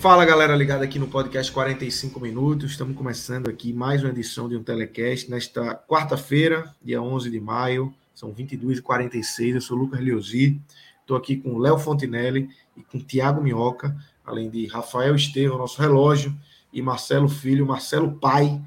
[0.00, 2.70] Fala galera ligada aqui no podcast 45 minutos.
[2.70, 7.94] Estamos começando aqui mais uma edição de um telecast nesta quarta-feira, dia 11 de maio,
[8.14, 9.56] são 22h46.
[9.56, 10.58] Eu sou o Lucas Liosi,
[11.02, 13.94] estou aqui com Léo Fontinelli e com Tiago Minhoca,
[14.24, 16.34] além de Rafael Estevam, nosso relógio,
[16.72, 18.58] e Marcelo Filho, Marcelo Pai.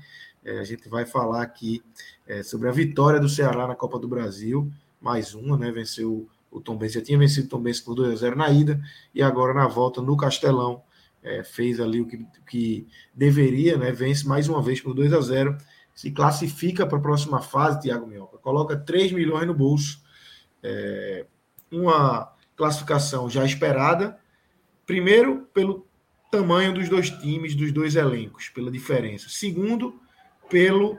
[0.46, 1.82] É, a gente vai falar aqui
[2.28, 4.72] é, sobre a vitória do Ceará na Copa do Brasil,
[5.02, 5.72] mais uma, né?
[5.72, 8.52] Venceu o Tom Benz, já tinha vencido o Tom Benz por 2 a 0 na
[8.52, 8.80] ida
[9.16, 10.84] e agora na volta no Castelão
[11.24, 13.92] é, fez ali o que, que deveria, né?
[13.92, 15.58] Vence mais uma vez por 2 a 0
[15.96, 20.02] se classifica para a próxima fase, Thiago Minhoca, coloca 3 milhões no bolso,
[20.62, 21.26] é,
[21.72, 24.18] uma classificação já esperada,
[24.86, 25.86] primeiro pelo
[26.32, 29.28] tamanho dos dois times, dos dois elencos, pela diferença.
[29.30, 30.00] Segundo,
[30.50, 30.98] pelo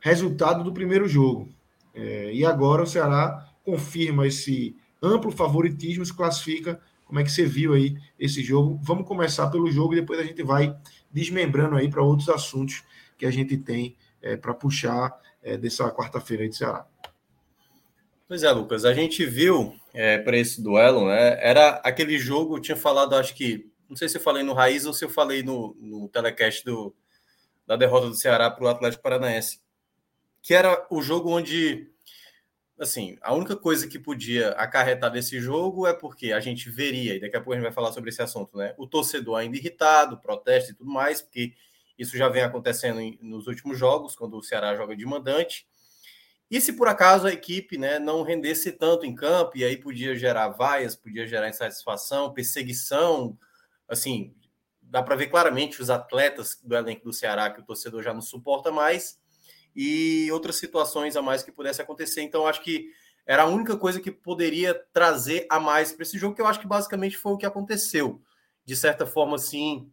[0.00, 1.48] resultado do primeiro jogo.
[1.94, 6.80] É, e agora o Ceará confirma esse amplo favoritismo, se classifica
[7.12, 8.80] como é que você viu aí esse jogo?
[8.82, 10.74] Vamos começar pelo jogo e depois a gente vai
[11.10, 12.82] desmembrando aí para outros assuntos
[13.18, 16.86] que a gente tem é, para puxar é, dessa quarta-feira de Ceará.
[18.26, 21.36] Pois é, Lucas, a gente viu é, para esse duelo, né?
[21.46, 24.86] Era aquele jogo, eu tinha falado, acho que, não sei se eu falei no Raiz
[24.86, 26.94] ou se eu falei no, no telecast do,
[27.66, 29.60] da derrota do Ceará para o Atlético Paranaense,
[30.40, 31.91] que era o jogo onde
[32.78, 37.20] assim, a única coisa que podia acarretar desse jogo é porque a gente veria, e
[37.20, 38.74] daqui a pouco a gente vai falar sobre esse assunto, né?
[38.76, 41.52] O torcedor ainda irritado, protesto e tudo mais, porque
[41.98, 45.66] isso já vem acontecendo em, nos últimos jogos, quando o Ceará joga de mandante.
[46.50, 50.14] E se por acaso a equipe né, não rendesse tanto em campo, e aí podia
[50.14, 53.38] gerar vaias, podia gerar insatisfação, perseguição,
[53.88, 54.34] assim,
[54.82, 58.20] dá para ver claramente os atletas do elenco do Ceará que o torcedor já não
[58.20, 59.21] suporta mais
[59.74, 62.22] e outras situações a mais que pudesse acontecer.
[62.22, 62.90] Então, acho que
[63.26, 66.60] era a única coisa que poderia trazer a mais para esse jogo, que eu acho
[66.60, 68.20] que basicamente foi o que aconteceu,
[68.64, 69.90] de certa forma, assim,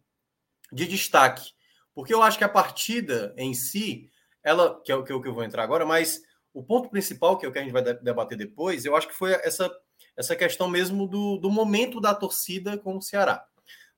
[0.72, 1.52] de destaque.
[1.94, 4.10] Porque eu acho que a partida em si,
[4.42, 7.48] ela, que é o que eu vou entrar agora, mas o ponto principal, que é
[7.48, 9.70] o que a gente vai debater depois, eu acho que foi essa,
[10.16, 13.46] essa questão mesmo do, do momento da torcida com o Ceará.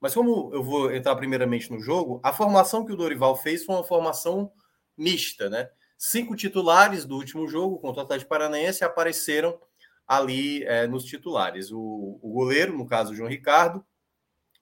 [0.01, 3.77] Mas como eu vou entrar primeiramente no jogo, a formação que o Dorival fez foi
[3.77, 4.53] uma formação
[4.97, 5.69] mista, né?
[5.97, 9.59] Cinco titulares do último jogo contra o Atlético Paranaense apareceram
[10.07, 11.71] ali é, nos titulares.
[11.71, 13.85] O, o, goleiro, no caso, João Ricardo,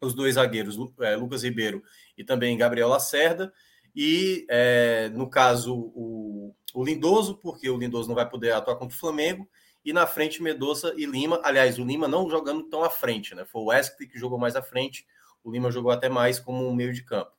[0.01, 1.83] os dois zagueiros, é, Lucas Ribeiro
[2.17, 3.53] e também Gabriel Lacerda,
[3.95, 8.95] e é, no caso o, o Lindoso, porque o Lindoso não vai poder atuar contra
[8.95, 9.49] o Flamengo,
[9.85, 11.41] e na frente Medoça e Lima.
[11.43, 13.45] Aliás, o Lima não jogando tão à frente, né?
[13.47, 15.07] Foi o Wesley que jogou mais à frente,
[15.43, 17.33] o Lima jogou até mais como um meio de campo.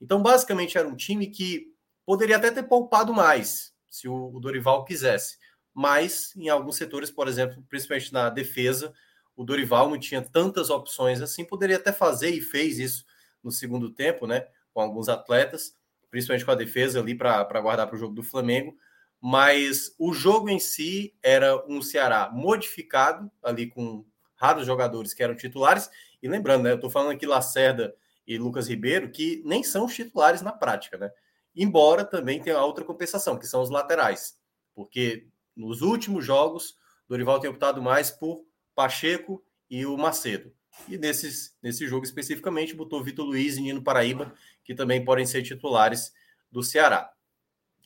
[0.00, 1.74] Então, basicamente, era um time que
[2.06, 5.38] Poderia até ter poupado mais, se o Dorival quisesse.
[5.74, 8.94] Mas, em alguns setores, por exemplo, principalmente na defesa,
[9.34, 11.44] o Dorival não tinha tantas opções assim.
[11.44, 13.04] Poderia até fazer e fez isso
[13.42, 14.46] no segundo tempo, né?
[14.72, 15.76] Com alguns atletas,
[16.10, 18.74] principalmente com a defesa ali para guardar para o jogo do Flamengo.
[19.20, 24.06] Mas o jogo em si era um Ceará modificado, ali com
[24.36, 25.90] raros jogadores que eram titulares.
[26.22, 26.70] E lembrando, né?
[26.70, 27.94] Eu estou falando aqui Lacerda
[28.26, 31.10] e Lucas Ribeiro, que nem são os titulares na prática, né?
[31.56, 34.38] Embora também tenha outra compensação, que são os laterais,
[34.74, 36.76] porque nos últimos jogos,
[37.08, 38.44] Dorival tem optado mais por
[38.74, 40.52] Pacheco e o Macedo.
[40.86, 45.42] E nesses, nesse jogo especificamente, botou Vitor Luiz e Nino Paraíba, que também podem ser
[45.42, 46.12] titulares
[46.50, 47.10] do Ceará.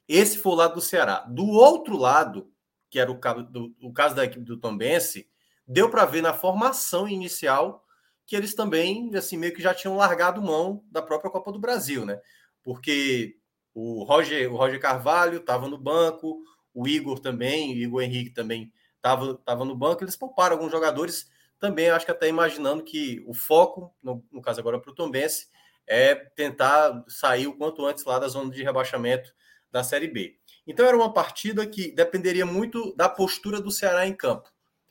[0.08, 1.20] Esse foi o lado do Ceará.
[1.20, 2.52] Do outro lado,
[2.90, 5.30] que era o do, o caso da equipe do Tombense,
[5.66, 7.86] deu para ver na formação inicial
[8.26, 12.04] que eles também, assim, meio que já tinham largado mão da própria Copa do Brasil,
[12.04, 12.20] né?
[12.62, 13.39] Porque
[13.74, 16.42] o Roger, o Roger Carvalho estava no banco,
[16.74, 20.04] o Igor também, o Igor Henrique também estava tava no banco.
[20.04, 24.60] Eles pouparam alguns jogadores também, acho que até imaginando que o foco, no, no caso
[24.60, 25.48] agora para o Tombense,
[25.86, 29.32] é tentar sair o quanto antes lá da zona de rebaixamento
[29.70, 30.36] da Série B.
[30.66, 34.48] Então era uma partida que dependeria muito da postura do Ceará em campo.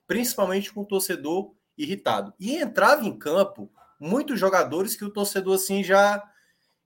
[0.08, 2.34] principalmente com o torcedor irritado.
[2.40, 6.24] E entrava em campo muitos jogadores que o torcedor assim já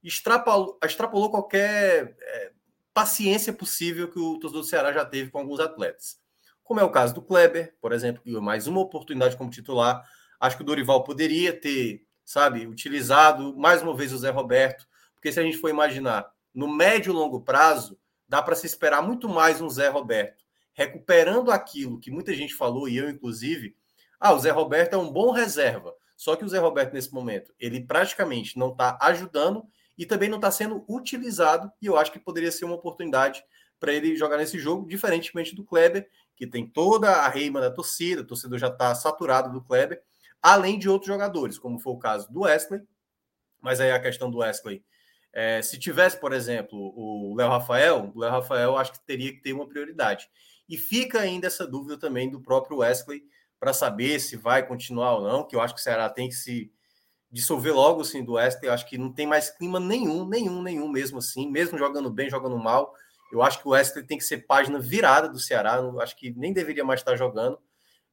[0.04, 2.52] extrapolou, extrapolou qualquer é,
[2.94, 6.20] paciência possível que o torcedor do Ceará já teve com alguns atletas.
[6.64, 10.04] Como é o caso do Kleber, por exemplo, que mais uma oportunidade como titular.
[10.40, 15.32] Acho que o Dorival poderia ter, sabe, utilizado mais uma vez o Zé Roberto, porque
[15.32, 19.28] se a gente for imaginar no médio e longo prazo, dá para se esperar muito
[19.28, 23.76] mais um Zé Roberto recuperando aquilo que muita gente falou, e eu inclusive,
[24.20, 25.94] ah, o Zé Roberto é um bom reserva.
[26.18, 29.66] Só que o Zé Roberto, nesse momento, ele praticamente não está ajudando
[29.98, 33.44] e também não está sendo utilizado, e eu acho que poderia ser uma oportunidade
[33.80, 38.22] para ele jogar nesse jogo, diferentemente do Kleber, que tem toda a reima da torcida,
[38.22, 40.02] o torcedor já está saturado do Kleber,
[40.42, 42.82] além de outros jogadores, como foi o caso do Wesley,
[43.62, 44.84] mas aí a questão do Wesley,
[45.32, 49.42] é, se tivesse, por exemplo, o Léo Rafael, o Léo Rafael acho que teria que
[49.42, 50.30] ter uma prioridade.
[50.70, 53.24] E fica ainda essa dúvida também do próprio Wesley
[53.60, 56.36] para saber se vai continuar ou não, que eu acho que o Ceará tem que
[56.36, 56.72] se
[57.34, 58.68] dissolver logo assim do Wesley.
[58.68, 62.30] Eu acho que não tem mais clima nenhum, nenhum, nenhum mesmo assim, mesmo jogando bem,
[62.30, 62.94] jogando mal.
[63.32, 65.78] Eu acho que o Wesley tem que ser página virada do Ceará.
[65.78, 67.58] Eu acho que nem deveria mais estar jogando.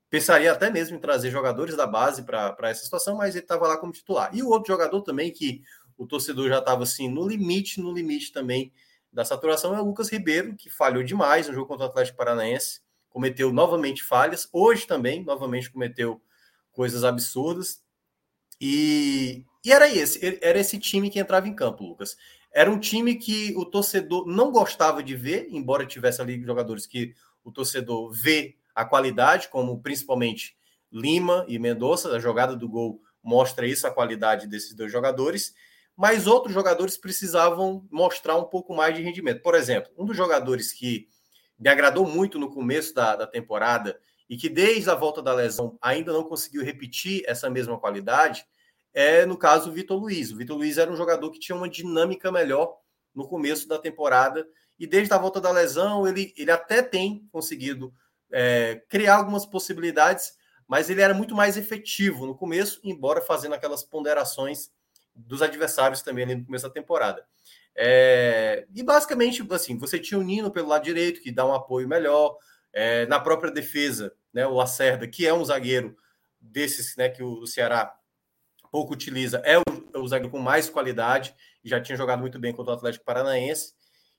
[0.08, 3.76] Pensaria até mesmo em trazer jogadores da base para essa situação, mas ele estava lá
[3.76, 4.30] como titular.
[4.34, 5.62] E o outro jogador também que
[5.96, 8.72] o torcedor já estava assim no limite, no limite também
[9.12, 12.80] da saturação é o Lucas Ribeiro, que falhou demais no jogo contra o Atlético Paranaense,
[13.08, 16.22] cometeu novamente falhas, hoje também, novamente cometeu
[16.70, 17.82] coisas absurdas.
[18.60, 22.16] E, e era esse, era esse time que entrava em campo, Lucas.
[22.52, 27.14] Era um time que o torcedor não gostava de ver, embora tivesse ali jogadores que
[27.44, 30.56] o torcedor vê a qualidade, como principalmente
[30.92, 32.10] Lima e Mendonça.
[32.14, 35.54] A jogada do gol mostra isso, a qualidade desses dois jogadores
[36.00, 39.42] mas outros jogadores precisavam mostrar um pouco mais de rendimento.
[39.42, 41.06] Por exemplo, um dos jogadores que
[41.58, 45.76] me agradou muito no começo da, da temporada e que desde a volta da lesão
[45.82, 48.46] ainda não conseguiu repetir essa mesma qualidade
[48.92, 50.32] é, no caso, o Vitor Luiz.
[50.32, 52.76] O Vitor Luiz era um jogador que tinha uma dinâmica melhor
[53.14, 54.46] no começo da temporada
[54.78, 57.92] e desde a volta da lesão ele, ele até tem conseguido
[58.32, 60.32] é, criar algumas possibilidades,
[60.66, 64.70] mas ele era muito mais efetivo no começo, embora fazendo aquelas ponderações
[65.14, 67.24] dos adversários também ali no começo da temporada.
[67.76, 71.88] É, e basicamente, assim, você tinha o Nino pelo lado direito, que dá um apoio
[71.88, 72.36] melhor.
[72.72, 75.96] É, na própria defesa, né, o Lacerda, que é um zagueiro
[76.40, 77.94] desses né, que o Ceará
[78.70, 79.62] pouco utiliza, é o,
[79.94, 81.34] é o zagueiro com mais qualidade,
[81.64, 83.74] já tinha jogado muito bem contra o Atlético Paranaense.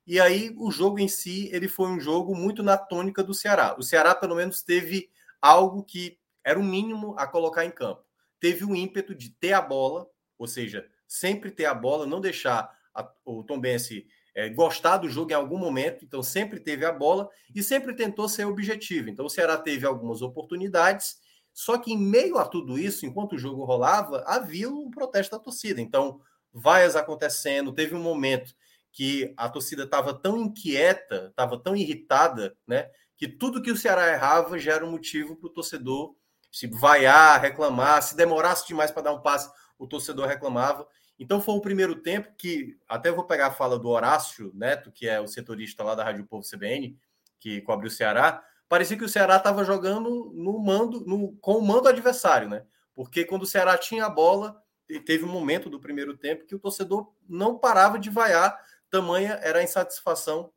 [0.06, 3.75] E aí, o jogo em si, ele foi um jogo muito na tônica do Ceará.
[3.78, 5.10] O Ceará, pelo menos, teve
[5.42, 8.04] algo que era o mínimo a colocar em campo.
[8.40, 12.75] Teve o ímpeto de ter a bola, ou seja, sempre ter a bola, não deixar
[12.94, 16.92] a, o Tom Bense é, gostar do jogo em algum momento, então sempre teve a
[16.92, 19.10] bola e sempre tentou ser objetivo.
[19.10, 21.18] Então o Ceará teve algumas oportunidades,
[21.54, 25.44] só que em meio a tudo isso, enquanto o jogo rolava, havia um protesto da
[25.44, 25.81] torcida.
[25.81, 26.22] Então,
[26.54, 28.54] vaias acontecendo, teve um momento
[28.92, 32.89] que a torcida estava tão inquieta, estava tão irritada, né?
[33.18, 36.16] Que tudo que o Ceará errava já era um motivo para o torcedor
[36.51, 39.50] se vaiar, reclamar, se demorasse demais para dar um passe,
[39.80, 40.86] o torcedor reclamava.
[41.22, 45.08] Então foi o primeiro tempo que, até vou pegar a fala do Horácio Neto, que
[45.08, 46.98] é o setorista lá da Rádio Povo CBN,
[47.40, 51.62] que cobre o Ceará, parecia que o Ceará estava jogando no mando, no, com o
[51.62, 52.66] mando adversário, né?
[52.96, 54.60] Porque quando o Ceará tinha a bola,
[55.06, 58.60] teve um momento do primeiro tempo que o torcedor não parava de vaiar,
[58.90, 60.51] tamanha era a insatisfação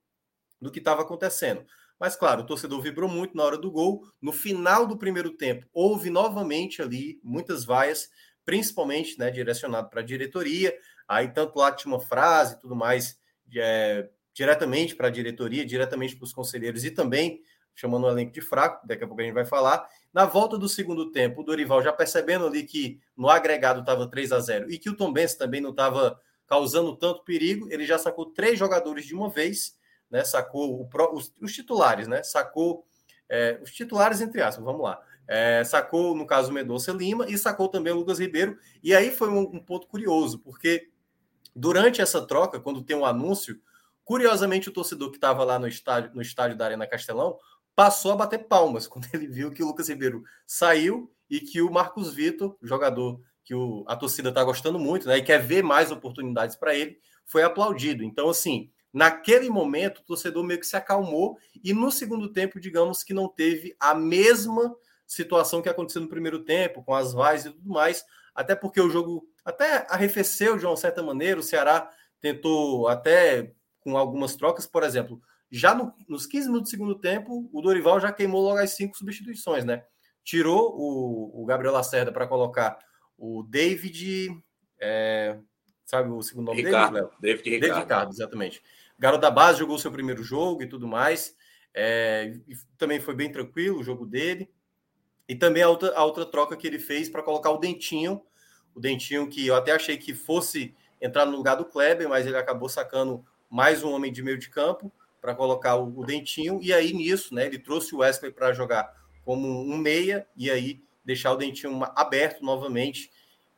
[0.58, 1.66] do que estava acontecendo.
[2.00, 4.02] Mas, claro, o torcedor vibrou muito na hora do gol.
[4.20, 8.08] No final do primeiro tempo, houve novamente ali muitas vaias,
[8.44, 10.76] principalmente né, direcionado para a diretoria.
[11.08, 13.18] Aí, tanto lá tinha uma frase e tudo mais,
[13.56, 17.42] é, diretamente para a diretoria, diretamente para os conselheiros e também
[17.74, 19.86] chamando o elenco de fraco, daqui a pouco a gente vai falar.
[20.12, 24.32] Na volta do segundo tempo, o Dorival já percebendo ali que no agregado estava 3
[24.32, 27.98] a 0 e que o Tom Benz também não estava causando tanto perigo, ele já
[27.98, 29.76] sacou três jogadores de uma vez,
[30.10, 30.24] né?
[30.24, 32.22] Sacou o, os, os, titulares, né?
[32.22, 32.86] Sacou
[33.28, 35.00] é, os titulares, entre aspas, vamos lá.
[35.26, 38.58] É, sacou, no caso, o Mendonça Lima e sacou também o Lucas Ribeiro.
[38.82, 40.88] E aí foi um, um, ponto curioso, porque
[41.54, 43.58] durante essa troca, quando tem um anúncio,
[44.04, 47.38] curiosamente o torcedor que estava lá no estádio, no estádio da Arena Castelão
[47.74, 51.70] passou a bater palmas quando ele viu que o Lucas Ribeiro saiu e que o
[51.70, 55.90] Marcos Vitor, jogador que o, a torcida está gostando muito, né, e quer ver mais
[55.90, 58.02] oportunidades para ele, foi aplaudido.
[58.02, 63.02] Então, assim, naquele momento, o torcedor meio que se acalmou e no segundo tempo, digamos
[63.02, 64.74] que não teve a mesma
[65.06, 68.90] situação que aconteceu no primeiro tempo, com as vaias e tudo mais, até porque o
[68.90, 74.82] jogo até arrefeceu de uma certa maneira, o Ceará tentou até com algumas trocas, por
[74.82, 75.20] exemplo,
[75.50, 78.96] já no, nos 15 minutos do segundo tempo, o Dorival já queimou logo as cinco
[78.96, 79.84] substituições, né?
[80.24, 82.78] tirou o, o Gabriel Lacerda para colocar
[83.16, 84.30] o David.
[84.80, 85.38] É,
[85.84, 87.08] sabe o segundo nome Ricardo, dele?
[87.20, 87.60] David Ricardo.
[87.60, 88.62] David Ricardo, exatamente.
[88.98, 91.36] Garoto da base jogou seu primeiro jogo e tudo mais.
[91.74, 94.50] É, e também foi bem tranquilo o jogo dele.
[95.28, 98.22] E também a outra, a outra troca que ele fez para colocar o Dentinho.
[98.74, 102.36] O Dentinho que eu até achei que fosse entrar no lugar do Kleber, mas ele
[102.36, 106.58] acabou sacando mais um homem de meio de campo para colocar o, o, Dentinho.
[106.62, 108.92] E aí nisso, né, ele trouxe o Wesley para jogar
[109.24, 113.10] como um meia e aí deixar o Dentinho aberto novamente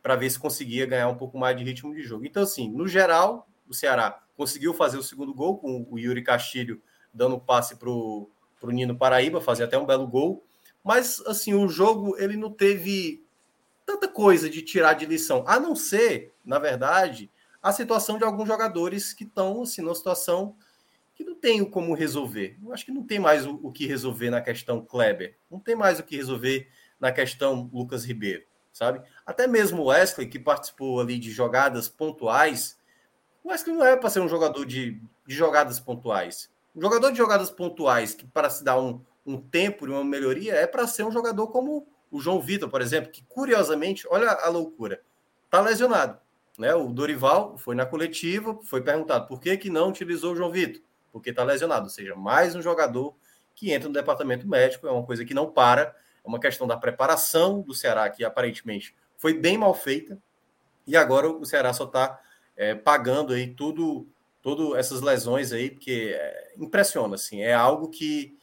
[0.03, 2.25] para ver se conseguia ganhar um pouco mais de ritmo de jogo.
[2.25, 6.81] Então, assim, no geral, o Ceará conseguiu fazer o segundo gol com o Yuri Castilho
[7.13, 8.31] dando passe para o
[8.65, 10.45] Nino Paraíba, fazer até um belo gol.
[10.87, 13.27] Mas, assim, o jogo ele não teve
[13.85, 17.29] tanta coisa de tirar de lição, a não ser, na verdade,
[17.61, 20.55] a situação de alguns jogadores que estão assim, numa situação
[21.13, 22.57] que não tem como resolver.
[22.65, 25.75] Eu acho que não tem mais o, o, que resolver na questão Kleber, não tem
[25.75, 26.69] mais o que resolver
[27.01, 29.03] na questão Lucas Ribeiro, sabe?
[29.27, 32.79] Até mesmo o Wesley, que participou ali de jogadas pontuais,
[33.43, 36.49] o Wesley não é para ser um jogador de, de jogadas pontuais.
[36.77, 40.55] Um jogador de jogadas pontuais que para se dar um, um tempo e uma melhoria
[40.55, 44.49] é para ser um jogador como o João Vitor, por exemplo, que curiosamente, olha a
[44.49, 45.03] loucura,
[45.51, 46.19] tá lesionado.
[46.59, 46.75] Né?
[46.75, 50.81] O Dorival foi na coletiva, foi perguntado por que, que não utilizou o João Vitor,
[51.13, 51.85] porque está lesionado.
[51.85, 53.15] Ou seja, mais um jogador
[53.55, 56.77] que entra no departamento médico, é uma coisa que não para, é uma questão da
[56.77, 60.19] preparação do Ceará, que aparentemente foi bem mal feita,
[60.87, 62.21] e agora o Ceará só está
[62.57, 64.07] é, pagando aí tudo,
[64.43, 68.37] tudo essas lesões aí, porque é, impressiona, assim, é algo que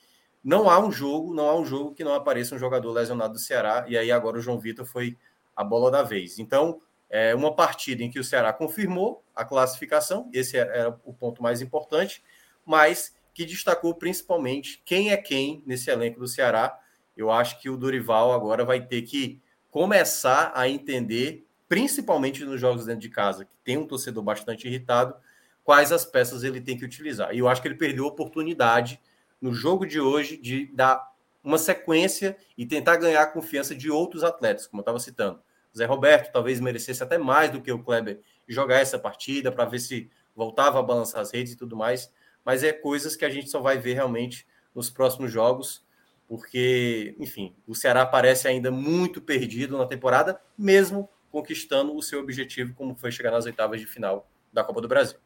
[0.43, 3.39] não há um jogo, não há um jogo que não apareça um jogador lesionado do
[3.39, 5.17] Ceará, e aí agora o João Vitor foi
[5.55, 6.37] a bola da vez.
[6.39, 11.41] Então, é uma partida em que o Ceará confirmou a classificação, esse era o ponto
[11.41, 12.23] mais importante,
[12.65, 16.79] mas que destacou principalmente quem é quem nesse elenco do Ceará.
[17.15, 22.85] Eu acho que o Dorival agora vai ter que começar a entender, principalmente nos jogos
[22.85, 25.15] dentro de casa, que tem um torcedor bastante irritado,
[25.63, 27.33] quais as peças ele tem que utilizar.
[27.33, 28.99] E eu acho que ele perdeu a oportunidade
[29.43, 31.05] no jogo de hoje de dar
[31.43, 35.41] uma sequência e tentar ganhar a confiança de outros atletas, como eu estava citando.
[35.77, 39.79] Zé Roberto talvez merecesse até mais do que o Kleber jogar essa partida para ver
[39.79, 42.09] se voltava a balançar as redes e tudo mais,
[42.45, 45.85] mas é coisas que a gente só vai ver realmente nos próximos jogos,
[46.25, 52.73] porque, enfim, o Ceará parece ainda muito perdido na temporada, mesmo conquistando o seu objetivo,
[52.75, 55.17] como foi chegar nas oitavas de final da Copa do Brasil.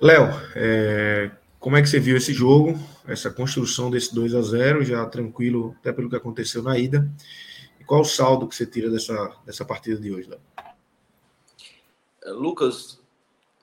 [0.00, 0.24] Léo,
[0.56, 1.30] é,
[1.62, 2.76] como é que você viu esse jogo,
[3.06, 7.08] essa construção desse 2 a 0 já tranquilo, até pelo que aconteceu na ida?
[7.78, 9.14] E qual o saldo que você tira dessa,
[9.46, 10.40] dessa partida de hoje, Léo?
[12.24, 13.00] É, Lucas,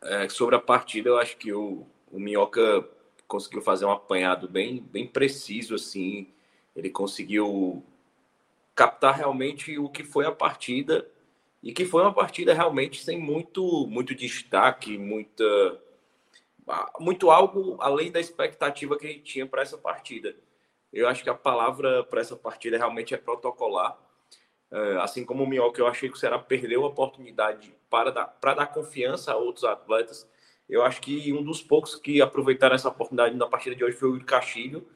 [0.01, 2.87] é, sobre a partida, eu acho que o, o Minhoca
[3.27, 6.29] conseguiu fazer um apanhado bem, bem preciso, assim.
[6.73, 7.83] Ele conseguiu
[8.73, 11.05] captar realmente o que foi a partida
[11.61, 15.43] e que foi uma partida realmente sem muito, muito destaque, muita
[16.99, 20.35] muito algo além da expectativa que a gente tinha para essa partida.
[20.91, 23.97] Eu acho que a palavra para essa partida realmente é protocolar.
[24.71, 28.25] É, assim como o Minhoca, eu achei que o Ceará perdeu a oportunidade para dar,
[28.25, 30.27] para dar confiança a outros atletas.
[30.67, 34.09] Eu acho que um dos poucos que aproveitaram essa oportunidade na partida de hoje foi
[34.09, 34.87] o Castilho.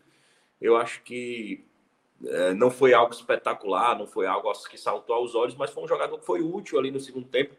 [0.62, 1.66] Eu acho que
[2.24, 5.88] é, não foi algo espetacular, não foi algo que saltou aos olhos, mas foi um
[5.88, 7.56] jogador que foi útil ali no segundo tempo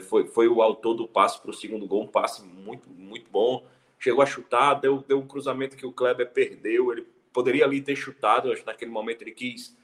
[0.00, 3.66] foi, foi o autor do passe para o segundo gol, um passe muito, muito bom.
[3.98, 6.92] Chegou a chutar, deu, deu um cruzamento que o Kleber perdeu.
[6.92, 9.76] Ele poderia ali ter chutado, acho que naquele momento ele quis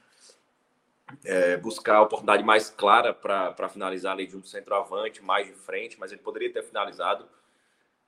[1.25, 5.99] é, buscar a oportunidade mais clara para finalizar ali de um centroavante, mais de frente,
[5.99, 7.27] mas ele poderia ter finalizado.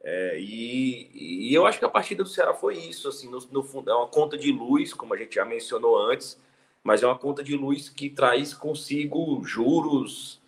[0.05, 3.63] É, e, e, eu acho que a partida do Ceará foi isso, assim, no, no
[3.63, 6.41] fundo, é uma conta de luz, como a gente já mencionou antes,
[6.83, 10.42] mas é uma conta de luz que traz consigo juros,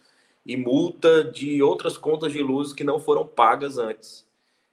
[0.44, 4.28] e multa de outras contas de luz que não foram pagas antes.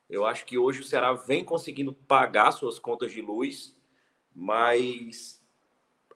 [0.10, 3.74] Eu acho que hoje o Ceará vem conseguindo pagar suas contas de luz,
[4.36, 5.42] mas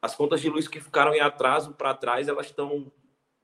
[0.01, 2.91] as contas de luz que ficaram em atraso para trás, elas estão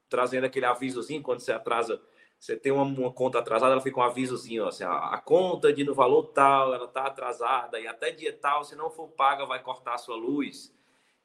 [0.10, 2.02] trazendo aquele avisozinho quando você atrasa,
[2.38, 5.86] você tem uma, uma conta atrasada, ela fica um avisozinho, assim, a, a conta de
[5.86, 9.64] no valor tal, ela está atrasada e até dia tal, se não for paga, vai
[9.64, 10.76] cortar a sua luz.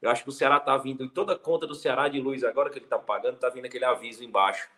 [0.01, 2.69] Eu acho que o Ceará está vindo, em toda conta do Ceará de luz, agora
[2.69, 4.69] que ele está pagando, está vindo aquele aviso embaixo.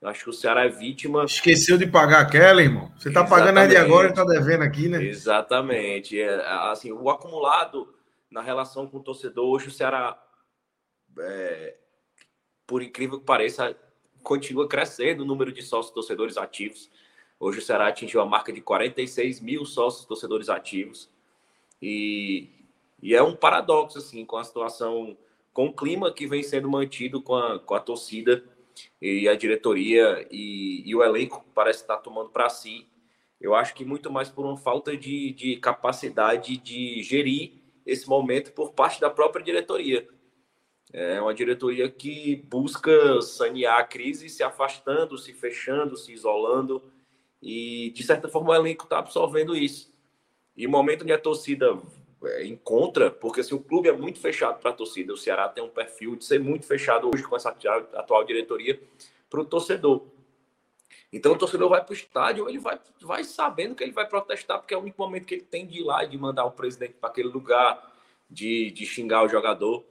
[0.00, 1.24] Eu acho que o Ceará é vítima.
[1.24, 2.92] Esqueceu de pagar aquela, irmão.
[2.98, 5.02] Você está pagando aí de agora e está devendo aqui, né?
[5.02, 6.20] Exatamente.
[6.20, 7.94] É, assim, o acumulado
[8.28, 10.20] na relação com o torcedor, hoje o Ceará,
[11.20, 11.76] é,
[12.66, 13.76] por incrível que pareça,
[14.22, 16.90] continua crescendo o número de sócios torcedores ativos.
[17.38, 21.10] Hoje o Ceará atingiu a marca de 46 mil sócios torcedores ativos.
[21.80, 22.48] E,
[23.02, 25.16] e é um paradoxo, assim, com a situação
[25.52, 28.42] com o clima que vem sendo mantido com a, com a torcida
[29.00, 32.86] e a diretoria e, e o elenco parece estar tomando para si.
[33.40, 37.52] Eu acho que muito mais por uma falta de, de capacidade de gerir
[37.84, 40.08] esse momento por parte da própria diretoria.
[40.92, 46.82] É uma diretoria que busca sanear a crise, se afastando, se fechando, se isolando.
[47.42, 49.92] E, de certa forma, o elenco está absorvendo isso.
[50.56, 51.76] E o momento onde a torcida
[52.24, 55.12] é, encontra, porque assim, o clube é muito fechado para a torcida.
[55.12, 57.50] O Ceará tem um perfil de ser muito fechado hoje com essa
[57.94, 58.80] atual diretoria
[59.28, 60.06] para o torcedor.
[61.12, 64.58] Então o torcedor vai para o estádio, ele vai, vai sabendo que ele vai protestar,
[64.58, 66.52] porque é o único momento que ele tem de ir lá e de mandar o
[66.52, 67.92] presidente para aquele lugar,
[68.30, 69.84] de, de xingar o jogador.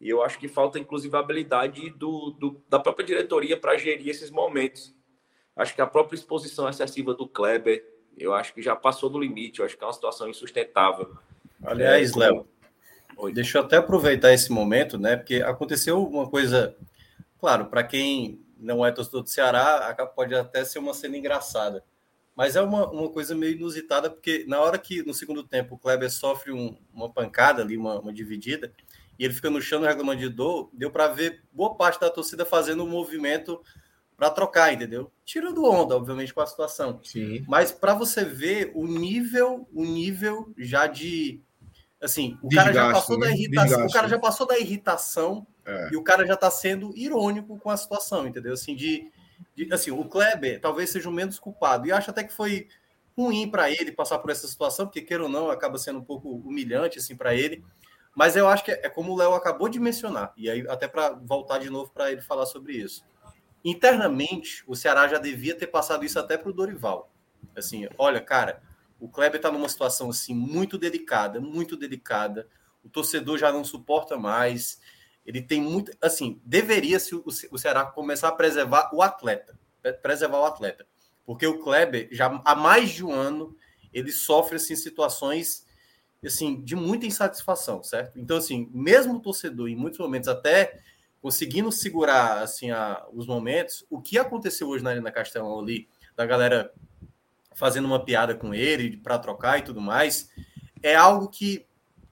[0.00, 4.08] E eu acho que falta, inclusive, a habilidade do, do da própria diretoria para gerir
[4.08, 4.94] esses momentos.
[5.54, 7.82] Acho que a própria exposição excessiva do Kleber,
[8.18, 11.16] eu acho que já passou do limite, eu acho que é uma situação insustentável.
[11.64, 12.46] Aliás, é, Léo,
[13.32, 15.16] deixa eu até aproveitar esse momento, né?
[15.16, 16.76] Porque aconteceu uma coisa,
[17.38, 21.84] claro, para quem não é torcedor do Ceará, pode até ser uma cena engraçada.
[22.34, 25.78] Mas é uma, uma coisa meio inusitada, porque na hora que, no segundo tempo, o
[25.78, 28.70] Kleber sofre um, uma pancada ali, uma, uma, dividida,
[29.18, 32.44] e ele fica no chão reclamando de dor, deu para ver boa parte da torcida
[32.44, 33.62] fazendo um movimento
[34.14, 35.10] para trocar, entendeu?
[35.24, 37.00] Tirando onda, obviamente, com a situação.
[37.02, 37.42] Sim.
[37.48, 41.42] Mas para você ver o nível, o nível já de
[42.06, 43.26] assim, o Desgaste, cara já passou né?
[43.26, 43.90] da irritação, Desgaste.
[43.90, 45.88] o cara já passou da irritação é.
[45.92, 48.52] E o cara já está sendo irônico com a situação, entendeu?
[48.54, 49.10] Assim, de,
[49.54, 51.86] de, assim, o Kleber talvez seja o menos culpado.
[51.86, 52.68] E acho até que foi
[53.18, 56.30] ruim para ele passar por essa situação, porque queira ou não, acaba sendo um pouco
[56.30, 57.64] humilhante assim para ele.
[58.14, 60.88] Mas eu acho que é, é como o Léo acabou de mencionar, e aí até
[60.88, 63.04] para voltar de novo para ele falar sobre isso.
[63.64, 67.12] Internamente, o Ceará já devia ter passado isso até para o Dorival.
[67.56, 68.62] Assim, olha, cara,
[68.98, 72.48] o Kleber está numa situação assim muito delicada, muito delicada.
[72.84, 74.80] O torcedor já não suporta mais.
[75.24, 75.92] Ele tem muito.
[76.00, 79.58] Assim, deveria se o Ceará começar a preservar o atleta.
[80.02, 80.86] Preservar o atleta.
[81.24, 83.56] Porque o Kleber, já há mais de um ano,
[83.92, 85.66] ele sofre assim, situações
[86.24, 88.18] assim, de muita insatisfação, certo?
[88.18, 90.80] Então, assim, mesmo o torcedor, em muitos momentos, até
[91.20, 96.24] conseguindo segurar assim, a, os momentos, o que aconteceu hoje na Arena Castelão ali, da
[96.24, 96.72] galera
[97.56, 100.30] fazendo uma piada com ele para trocar e tudo mais,
[100.82, 101.66] é algo que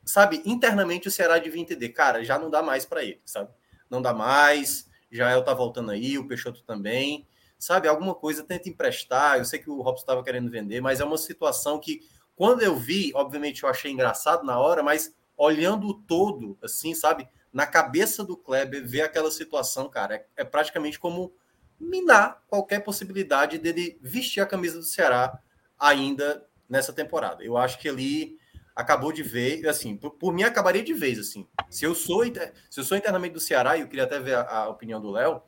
[0.04, 3.50] sabe, internamente o Ceará devia entender, cara, já não dá mais para ele, sabe?
[3.88, 7.26] Não dá mais, Jael tá voltando aí, o Peixoto também,
[7.58, 7.88] sabe?
[7.88, 9.38] Alguma coisa tenta emprestar.
[9.38, 12.00] Eu sei que o Robson estava querendo vender, mas é uma situação que,
[12.34, 17.28] quando eu vi, obviamente eu achei engraçado na hora, mas olhando o todo, assim, sabe?
[17.52, 21.32] Na cabeça do Kleber, ver aquela situação, cara, é, é praticamente como
[21.78, 25.38] minar qualquer possibilidade dele vestir a camisa do Ceará
[25.78, 27.44] ainda nessa temporada.
[27.44, 28.38] Eu acho que ali
[28.74, 31.46] acabou de ver, assim, por, por, mim acabaria de vez, assim.
[31.70, 34.42] Se eu sou se eu sou internamente do Ceará, e eu queria até ver a,
[34.42, 35.42] a opinião do Léo,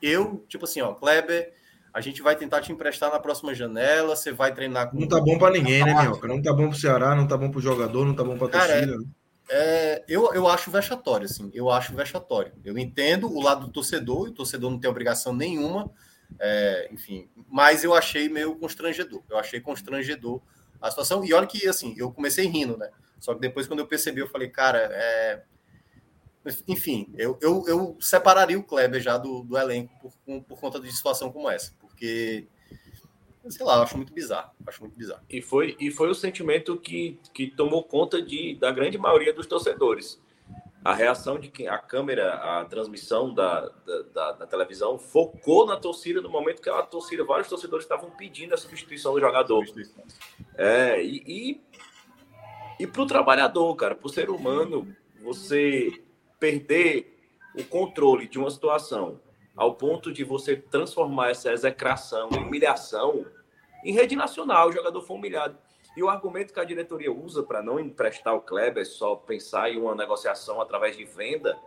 [0.00, 1.52] eu, tipo assim, ó, Kleber,
[1.94, 4.98] a gente vai tentar te emprestar na próxima janela, você vai treinar com...
[4.98, 6.26] Não tá bom para ninguém, né, Minhoca?
[6.26, 8.72] Não tá bom pro Ceará, não tá bom pro jogador, não tá bom pra Cara,
[8.72, 8.94] torcida.
[8.94, 9.21] É,
[9.54, 12.54] é, eu, eu acho vexatório, assim, eu acho vexatório.
[12.64, 15.92] Eu entendo o lado do torcedor, e o torcedor não tem obrigação nenhuma,
[16.40, 19.22] é, enfim, mas eu achei meio constrangedor.
[19.28, 20.40] Eu achei constrangedor
[20.80, 21.22] a situação.
[21.22, 22.88] E olha que, assim, eu comecei rindo, né?
[23.20, 25.42] Só que depois, quando eu percebi, eu falei, cara, é...
[26.66, 29.92] enfim, eu, eu, eu separaria o Kleber já do, do elenco
[30.24, 32.48] por, por conta de situação como essa, porque,
[33.48, 35.22] sei lá, eu acho muito bizarro, acho muito bizarro.
[35.28, 39.46] E foi, e foi o sentimento que, que tomou conta de, da grande maioria dos
[39.46, 40.20] torcedores.
[40.84, 45.76] A reação de quem a câmera, a transmissão da, da, da, da televisão focou na
[45.76, 49.64] torcida no momento que a torcida, vários torcedores estavam pedindo a substituição do jogador.
[49.66, 50.04] Substituição.
[50.56, 51.60] É, e, e,
[52.80, 56.02] e para o trabalhador, cara, para o ser humano, você
[56.40, 57.16] perder
[57.56, 59.20] o controle de uma situação
[59.56, 63.26] ao ponto de você transformar essa execração humilhação
[63.84, 65.58] em rede nacional, o jogador foi humilhado.
[65.96, 69.78] E o argumento que a diretoria usa para não emprestar o Kleber, só pensar em
[69.78, 71.58] uma negociação através de venda,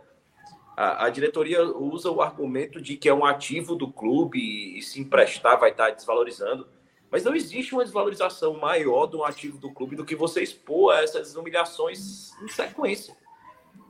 [0.76, 4.82] a, a, diretoria usa o argumento de que é um ativo do clube e, e
[4.82, 6.66] se emprestar vai estar desvalorizando.
[7.10, 11.02] Mas não existe uma desvalorização maior do ativo do clube do que você expor a
[11.02, 13.16] essas humilhações em sequência.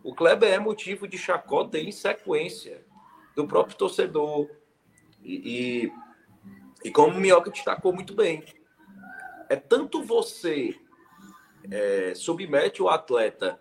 [0.05, 2.85] O Kleber é motivo de chacota em sequência
[3.37, 4.49] do próprio torcedor.
[5.23, 5.35] E,
[5.85, 8.43] e, e como o Minhoca destacou muito bem,
[9.49, 10.75] é tanto você
[11.71, 13.61] é, submete o atleta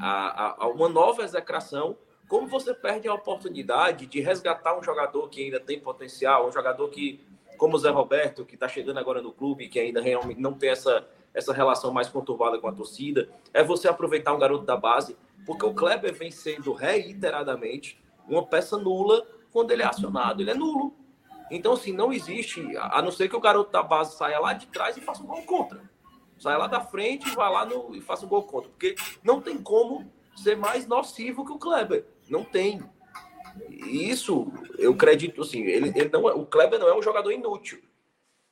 [0.00, 1.96] a, a, a, uma nova execração,
[2.28, 6.88] como você perde a oportunidade de resgatar um jogador que ainda tem potencial, um jogador
[6.88, 7.20] que
[7.56, 10.70] como o Zé Roberto, que está chegando agora no clube, que ainda realmente não tem
[10.70, 15.14] essa, essa relação mais conturbada com a torcida, é você aproveitar um garoto da base.
[15.44, 17.99] Porque o Kleber vem sendo reiteradamente
[18.30, 20.42] uma peça nula quando ele é acionado.
[20.42, 20.94] Ele é nulo.
[21.50, 24.66] Então, assim, não existe, a não ser que o garoto da base saia lá de
[24.66, 25.82] trás e faça um gol contra.
[26.38, 28.70] Saia lá da frente e vá lá no, e faça um gol contra.
[28.70, 32.06] Porque não tem como ser mais nocivo que o Kleber.
[32.28, 32.80] Não tem.
[33.68, 37.82] Isso, eu acredito, assim, ele, ele não é, o Kleber não é um jogador inútil.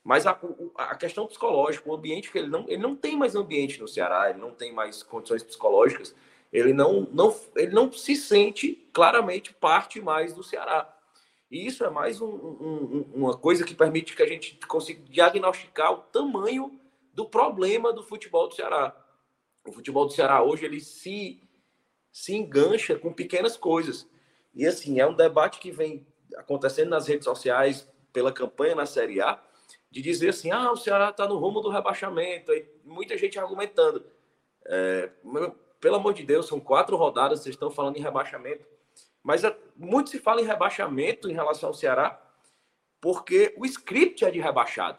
[0.02, 0.38] Mas a,
[0.76, 4.30] a questão psicológica, o ambiente que ele não, ele não tem mais ambiente no Ceará,
[4.30, 6.14] ele não tem mais condições psicológicas,
[6.52, 10.94] ele não, não, ele não se sente claramente parte mais do Ceará.
[11.50, 15.92] E isso é mais um, um, uma coisa que permite que a gente consiga diagnosticar
[15.92, 16.78] o tamanho
[17.14, 18.94] do problema do futebol do Ceará.
[19.66, 21.42] O futebol do Ceará hoje ele se,
[22.12, 24.08] se engancha com pequenas coisas.
[24.54, 26.06] E assim, é um debate que vem
[26.36, 29.42] acontecendo nas redes sociais pela campanha na Série A,
[29.90, 34.04] de dizer assim, ah, o Ceará está no rumo do rebaixamento, e muita gente argumentando.
[34.66, 35.10] É,
[35.80, 38.66] pelo amor de Deus, são quatro rodadas, vocês estão falando em rebaixamento.
[39.22, 42.20] Mas é, muito se fala em rebaixamento em relação ao Ceará,
[43.00, 44.98] porque o script é de rebaixado.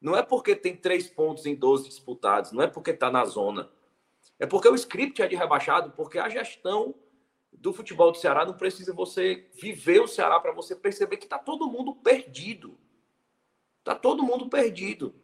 [0.00, 3.70] Não é porque tem três pontos em 12 disputados, não é porque está na zona.
[4.38, 6.94] É porque o script é de rebaixado, porque a gestão
[7.52, 11.38] do futebol do Ceará não precisa você viver o Ceará para você perceber que está
[11.38, 12.78] todo mundo perdido.
[13.82, 15.14] Tá todo mundo perdido.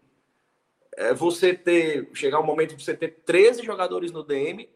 [1.01, 4.69] É você ter chegar um momento de você ter 13 jogadores no DM,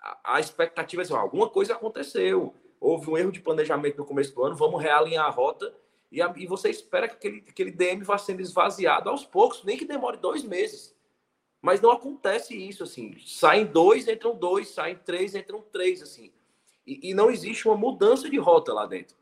[0.00, 2.52] a, a expectativa é assim, alguma coisa aconteceu.
[2.80, 5.72] Houve um erro de planejamento no começo do ano, vamos realinhar a rota
[6.10, 9.76] e, a, e você espera que aquele, aquele DM vá sendo esvaziado aos poucos, nem
[9.76, 10.92] que demore dois meses.
[11.62, 13.16] Mas não acontece isso, assim.
[13.24, 16.32] Saem dois, entram dois, saem três, entram três, assim.
[16.84, 19.16] E, e não existe uma mudança de rota lá dentro.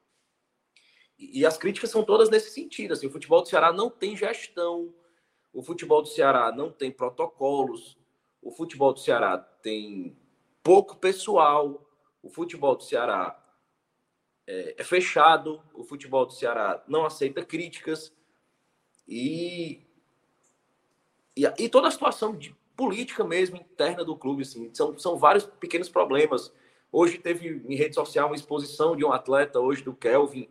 [1.19, 2.93] E, as críticas são todas nesse sentido.
[2.93, 4.95] Assim, o futebol do Ceará não tem gestão,
[5.53, 7.97] o futebol do Ceará não tem protocolos,
[8.43, 10.17] o futebol do Ceará tem
[10.63, 11.89] pouco pessoal,
[12.23, 13.39] o futebol do Ceará
[14.47, 18.13] é, é fechado, o futebol do Ceará não aceita críticas.
[19.07, 19.81] E,
[21.37, 25.45] e, e, toda a situação de política mesmo interna do clube, assim, são, são vários
[25.45, 26.53] pequenos problemas.
[26.93, 30.49] Hoje teve em rede social uma exposição de um atleta, hoje do Kelvin,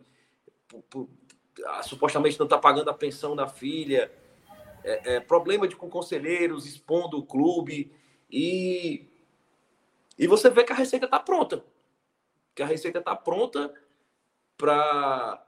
[0.68, 1.08] por, por,
[1.82, 4.12] supostamente não está pagando a pensão da filha,
[4.84, 7.92] é, é, problema de, com conselheiros expondo o clube
[8.30, 9.08] e,
[10.18, 11.64] e você vê que a receita está pronta.
[12.54, 13.72] Que a receita está pronta
[14.56, 15.44] para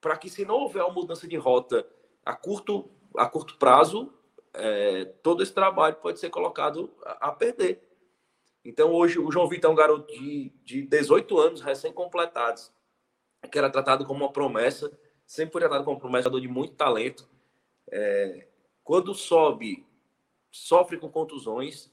[0.00, 1.86] para que se não houver uma mudança de rota
[2.24, 4.12] a curto, a curto prazo,
[4.54, 7.82] é, todo esse trabalho pode ser colocado a, a, perder.
[8.64, 12.72] Então, hoje, o João Vitor é um garoto de, de 18 anos, recém-completados,
[13.50, 14.90] que era tratado como uma promessa,
[15.26, 17.28] sempre foi tratado como um promessa de muito talento.
[17.90, 18.46] É,
[18.84, 19.84] quando sobe,
[20.50, 21.90] sofre com contusões.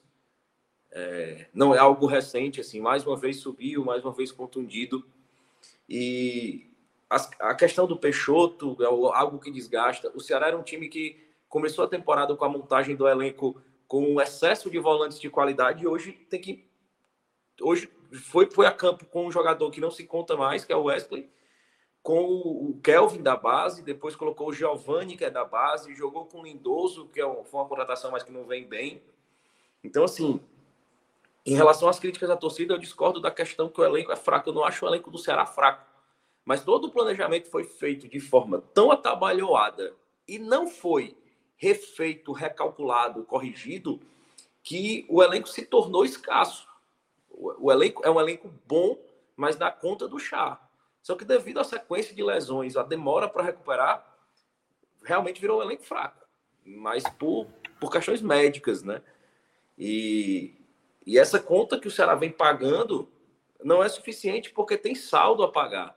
[0.92, 5.06] É, não é algo recente, assim, mais uma vez subiu, mais uma vez contundido.
[5.90, 6.70] E
[7.10, 10.12] a, a questão do Peixoto é algo que desgasta.
[10.16, 14.02] O Ceará era um time que começou a temporada com a montagem do elenco com
[14.02, 16.66] um excesso de volantes de qualidade e hoje tem que.
[17.62, 20.76] Hoje foi, foi a campo com um jogador que não se conta mais, que é
[20.76, 21.30] o Wesley,
[22.06, 26.42] com o Kelvin da base, depois colocou o Giovanni, que é da base, jogou com
[26.42, 29.02] o Lindoso, que é um, foi uma contratação, mas que não vem bem.
[29.84, 30.40] Então, assim,
[31.44, 34.48] em relação às críticas da torcida, eu discordo da questão que o elenco é fraco.
[34.48, 35.84] Eu não acho o elenco do Ceará fraco.
[36.46, 39.96] Mas todo o planejamento foi feito de forma tão atabalhoada
[40.28, 41.18] e não foi
[41.58, 44.00] refeito, recalculado, corrigido,
[44.62, 46.68] que o elenco se tornou escasso.
[47.32, 48.96] O, o elenco é um elenco bom,
[49.36, 50.62] mas dá conta do chá.
[51.06, 54.04] Só que devido à sequência de lesões, a demora para recuperar,
[55.04, 56.26] realmente virou um elenco fraco.
[56.66, 57.46] Mas por,
[57.80, 59.04] por questões médicas, né?
[59.78, 60.56] E,
[61.06, 63.08] e essa conta que o Ceará vem pagando
[63.64, 65.96] não é suficiente porque tem saldo a pagar.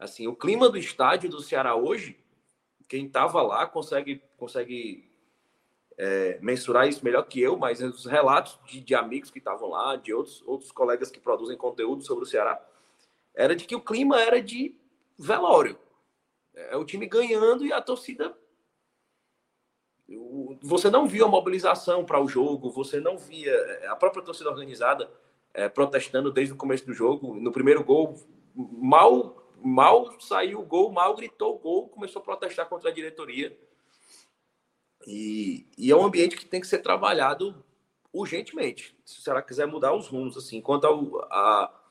[0.00, 2.18] Assim, o clima do estádio do Ceará hoje,
[2.88, 5.08] quem estava lá consegue, consegue
[5.96, 9.94] é, mensurar isso melhor que eu, mas os relatos de, de amigos que estavam lá,
[9.94, 12.60] de outros, outros colegas que produzem conteúdo sobre o Ceará,
[13.34, 14.76] era de que o clima era de
[15.18, 15.78] velório.
[16.54, 18.36] É o time ganhando e a torcida.
[20.62, 24.50] Você não via a mobilização para o jogo, você não via é, a própria torcida
[24.50, 25.10] organizada
[25.52, 27.34] é, protestando desde o começo do jogo.
[27.34, 28.14] No primeiro gol,
[28.54, 33.56] mal, mal saiu o gol, mal gritou o gol, começou a protestar contra a diretoria.
[35.06, 37.64] E, e é um ambiente que tem que ser trabalhado
[38.12, 40.36] urgentemente, se Ceará quiser mudar os rumos.
[40.36, 41.83] Assim, quanto ao, a,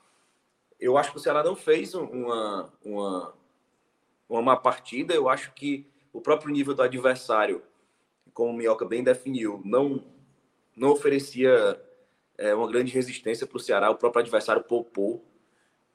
[0.83, 3.33] eu acho que o Ceará não fez uma, uma,
[4.27, 5.13] uma má partida.
[5.13, 7.63] Eu acho que o próprio nível do adversário,
[8.33, 10.03] como o Minhoca bem definiu, não,
[10.75, 11.81] não oferecia
[12.37, 13.89] é, uma grande resistência para o Ceará.
[13.89, 15.25] O próprio adversário poupou.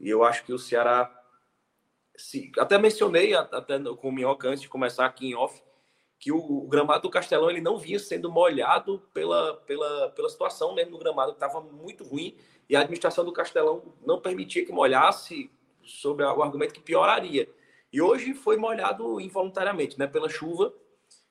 [0.01, 1.14] E eu acho que o Ceará.
[2.16, 5.62] Se, até mencionei até com o Minhoca antes de começar aqui em off
[6.18, 10.92] que o, gramado do Castelão ele não vinha sendo molhado pela, pela, pela situação mesmo
[10.92, 12.37] do gramado, que estava muito ruim,
[12.68, 15.50] e a administração do Castelão não permitia que molhasse
[15.83, 17.48] sobre o argumento que pioraria.
[17.92, 20.72] E hoje foi molhado involuntariamente, né, pela chuva,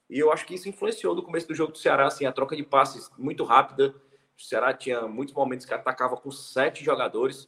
[0.09, 2.55] e eu acho que isso influenciou no começo do jogo do Ceará, assim, a troca
[2.55, 3.93] de passes muito rápida.
[4.37, 7.47] O Ceará tinha muitos momentos que atacava com sete jogadores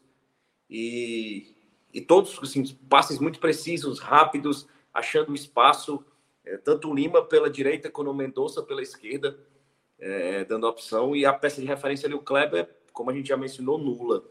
[0.70, 1.56] e,
[1.94, 6.06] e todos assim, passes muito precisos, rápidos, achando espaço
[6.46, 9.40] é, tanto o Lima pela direita quanto o Mendonça pela esquerda,
[9.98, 11.16] é, dando opção.
[11.16, 12.70] E a peça de referência ali, o Kleber,
[13.00, 14.26] como a gente já mencionou, nula.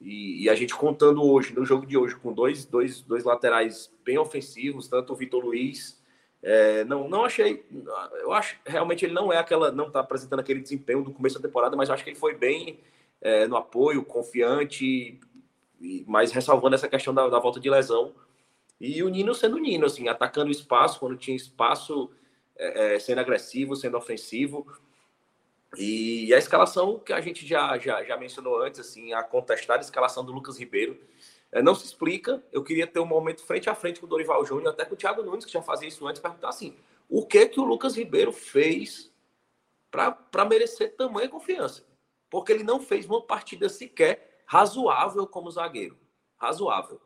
[0.00, 3.88] E, e, a gente contando hoje, no jogo de hoje, com dois, dois, dois laterais
[4.04, 6.02] bem ofensivos, tanto o Vitor Luiz.
[6.42, 7.64] É, não, não achei.
[8.20, 9.70] Eu acho realmente ele não é aquela.
[9.70, 12.80] Não está apresentando aquele desempenho do começo da temporada, mas acho que ele foi bem
[13.20, 15.20] é, no apoio, confiante,
[15.80, 18.12] e, mas ressalvando essa questão da, da volta de lesão.
[18.80, 22.10] E o Nino sendo o Nino, assim, atacando o espaço quando tinha espaço,
[22.56, 24.66] é, é, sendo agressivo, sendo ofensivo.
[25.76, 30.24] E a escalação que a gente já, já, já mencionou antes, assim, a contestada escalação
[30.24, 30.98] do Lucas Ribeiro,
[31.52, 32.42] é, não se explica.
[32.50, 34.96] Eu queria ter um momento frente a frente com o Dorival Júnior, até com o
[34.96, 36.76] Thiago Nunes, que já fazia isso antes, perguntar assim:
[37.08, 39.12] o que que o Lucas Ribeiro fez
[39.90, 41.84] para merecer tamanha confiança?
[42.28, 45.98] Porque ele não fez uma partida sequer razoável como zagueiro.
[46.36, 47.00] Razoável.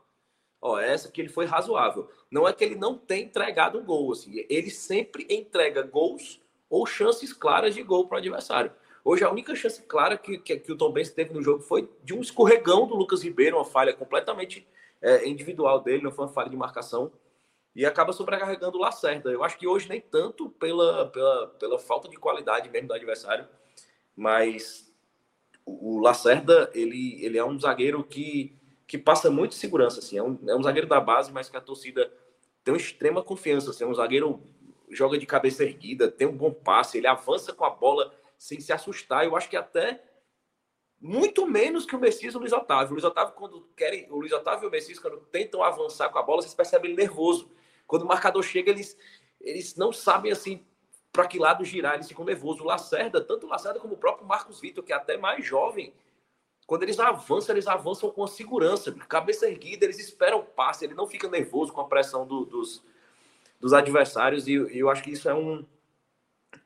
[0.61, 2.11] Ó, essa que ele foi razoável.
[2.31, 4.47] Não é que ele não tem entregado gol, assim.
[4.49, 6.41] Ele sempre entrega gols
[6.75, 8.73] ou chances claras de gol para o adversário.
[9.05, 11.89] Hoje, a única chance clara que, que, que o Tom Benz teve no jogo foi
[12.03, 14.67] de um escorregão do Lucas Ribeiro, uma falha completamente
[15.01, 17.13] é, individual dele, não foi uma falha de marcação.
[17.77, 19.31] E acaba sobrecarregando o Lacerda.
[19.31, 23.47] Eu acho que hoje nem tanto pela, pela, pela falta de qualidade mesmo do adversário,
[24.17, 24.93] mas
[25.65, 30.19] o Lacerda, ele, ele é um zagueiro que que passa muito segurança, assim.
[30.19, 32.13] É um, é um zagueiro da base, mas que a torcida
[32.63, 33.71] tem uma extrema confiança.
[33.71, 34.43] Assim, é um zagueiro
[34.95, 38.73] joga de cabeça erguida, tem um bom passe, ele avança com a bola sem se
[38.73, 39.25] assustar.
[39.25, 40.03] Eu acho que até
[41.01, 42.89] muito menos que o Messias e o Luiz Otávio.
[42.89, 46.19] O Luiz Otávio, quando querem, o Luiz Otávio e o Messias, quando tentam avançar com
[46.19, 47.51] a bola, vocês percebem ele nervoso.
[47.87, 48.97] Quando o marcador chega, eles,
[49.41, 50.65] eles não sabem assim
[51.13, 52.61] para que lado girar, eles ficam nervosos.
[52.61, 55.93] O Lacerda, tanto o Lacerda como o próprio Marcos Vitor, que é até mais jovem,
[56.67, 61.07] quando eles avançam, eles avançam com segurança, cabeça erguida, eles esperam o passe, ele não
[61.07, 62.83] fica nervoso com a pressão do, dos,
[63.65, 65.65] dos adversários, e, e, eu acho que isso é um.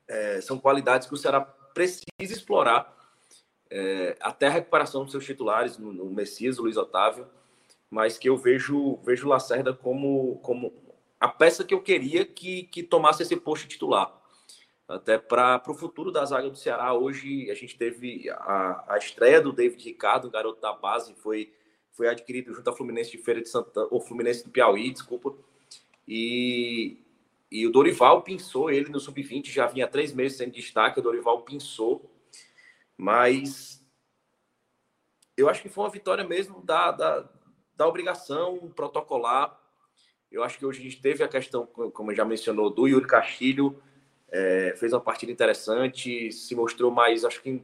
[0.05, 2.93] É, são qualidades que o Ceará precisa explorar
[3.69, 7.25] é, até a recuperação dos seus titulares, no, no Messias, Luiz Otávio,
[7.89, 10.73] mas que eu vejo, vejo Lacerda como, como
[11.17, 14.13] a peça que eu queria que, que tomasse esse posto titular
[14.85, 16.93] até para o futuro da zaga do Ceará.
[16.93, 21.53] Hoje a gente teve a, a estreia do David Ricardo, garoto da base, foi,
[21.93, 25.33] foi adquirido junto ao Fluminense de Feira de Santana, ou Fluminense do Piauí, desculpa.
[26.11, 26.97] E,
[27.51, 31.43] e o Dorival pinçou ele no Sub-20, já vinha três meses sem destaque, o Dorival
[31.43, 32.11] pinçou,
[32.97, 33.85] mas
[35.37, 37.29] eu acho que foi uma vitória mesmo da, da,
[37.77, 39.55] da obrigação protocolar.
[40.31, 43.79] Eu acho que hoje a gente teve a questão, como já mencionou, do Yuri Castilho,
[44.29, 47.61] é, fez uma partida interessante, se mostrou mais, acho que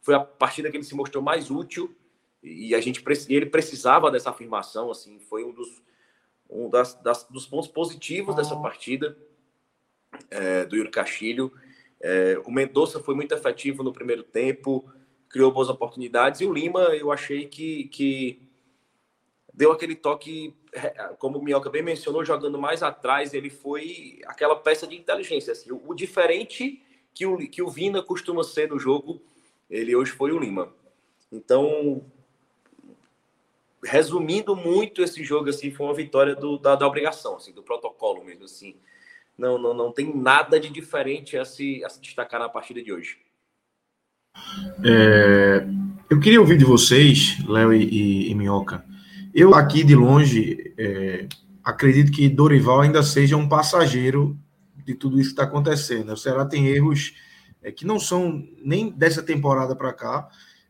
[0.00, 1.92] foi a partida que ele se mostrou mais útil
[2.42, 5.82] e a gente ele precisava dessa afirmação, assim, foi um dos
[6.48, 9.16] um das, das dos pontos positivos dessa partida
[10.30, 11.52] é, do Yuri Castilho.
[12.00, 14.90] É, o Mendonça foi muito efetivo no primeiro tempo,
[15.28, 18.48] criou boas oportunidades e o Lima eu achei que, que
[19.52, 24.54] deu aquele toque, é, como o Minhoca bem mencionou, jogando mais atrás, ele foi aquela
[24.54, 25.52] peça de inteligência.
[25.52, 26.82] Assim, o, o, diferente
[27.12, 29.20] que o, que o Vina costuma ser no jogo,
[29.68, 30.72] ele hoje foi o Lima.
[31.30, 32.04] Então,
[33.84, 38.24] resumindo muito esse jogo, assim, foi uma vitória do, da, da obrigação, assim, do protocolo
[38.24, 38.44] mesmo.
[38.44, 38.76] Assim.
[39.36, 42.92] Não, não, não tem nada de diferente a se, a se destacar na partida de
[42.92, 43.18] hoje.
[44.84, 45.66] É,
[46.10, 48.84] eu queria ouvir de vocês, Léo e, e, e Minhoca,
[49.34, 51.28] eu aqui de longe é,
[51.62, 54.38] acredito que Dorival ainda seja um passageiro
[54.84, 56.12] de tudo isso que está acontecendo.
[56.12, 57.14] O Ceará tem erros
[57.62, 60.28] é, que não são nem dessa temporada para cá.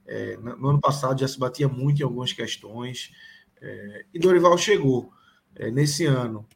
[0.08, 3.12] É, no ano passado já se batia muito em algumas questões.
[3.60, 5.12] É, e Dorival chegou
[5.54, 6.46] é, nesse ano.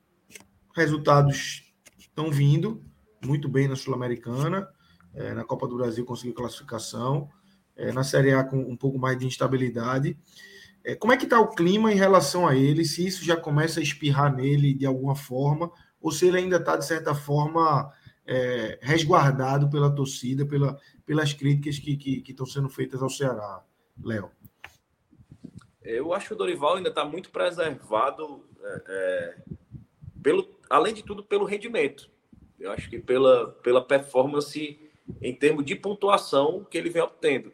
[0.74, 2.82] Resultados estão vindo
[3.22, 4.66] muito bem na Sul-Americana.
[5.14, 7.28] É, na Copa do Brasil conseguiu classificação.
[7.94, 10.16] na Série A com um pouco mais de instabilidade.
[10.84, 12.84] É, como é que está o clima em relação a ele?
[12.84, 16.76] Se isso já começa a espirrar nele de alguma forma, ou se ele ainda está,
[16.76, 17.92] de certa forma,
[18.26, 20.76] é, resguardado pela torcida, pela,
[21.12, 23.62] pelas críticas que, que, que estão sendo feitas ao Ceará,
[24.02, 24.30] Léo?
[25.82, 29.36] Eu acho que o Dorival ainda está muito preservado, é, é,
[30.22, 32.08] pelo, além de tudo, pelo rendimento.
[32.58, 34.80] Eu acho que pela, pela performance
[35.20, 37.52] em termos de pontuação que ele vem obtendo.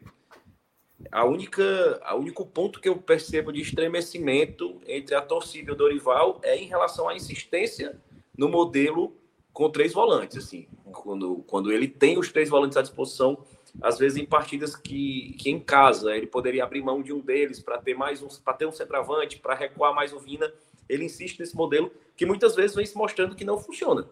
[1.11, 5.77] A única, a único ponto que eu percebo de estremecimento entre a torcida e o
[5.77, 7.99] Dorival é em relação à insistência
[8.37, 9.18] no modelo
[9.59, 10.37] com três volantes.
[10.37, 13.43] Assim, quando, quando ele tem os três volantes à disposição,
[13.81, 17.59] às vezes em partidas que, que em casa ele poderia abrir mão de um deles
[17.59, 20.49] para ter mais um, para ter um centroavante, para recuar mais o Vina,
[20.87, 24.07] ele insiste nesse modelo que muitas vezes vem se mostrando que não funciona.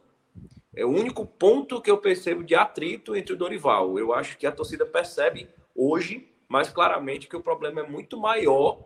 [0.75, 3.97] É o único ponto que eu percebo de atrito entre o Dorival.
[3.97, 8.79] Eu acho que a torcida percebe hoje mais claramente que o problema é muito maior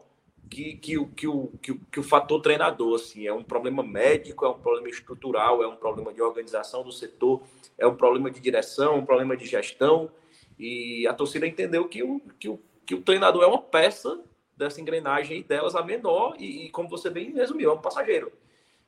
[0.51, 2.95] que, que, que, que, o, que, que o fator treinador.
[2.95, 3.25] Assim.
[3.25, 7.41] É um problema médico, é um problema estrutural, é um problema de organização do setor,
[7.77, 10.11] é um problema de direção, um problema de gestão.
[10.59, 14.21] E a torcida entendeu que o, que o, que o treinador é uma peça
[14.55, 18.31] dessa engrenagem e delas a menor, e, e, como você bem resumiu, é um passageiro.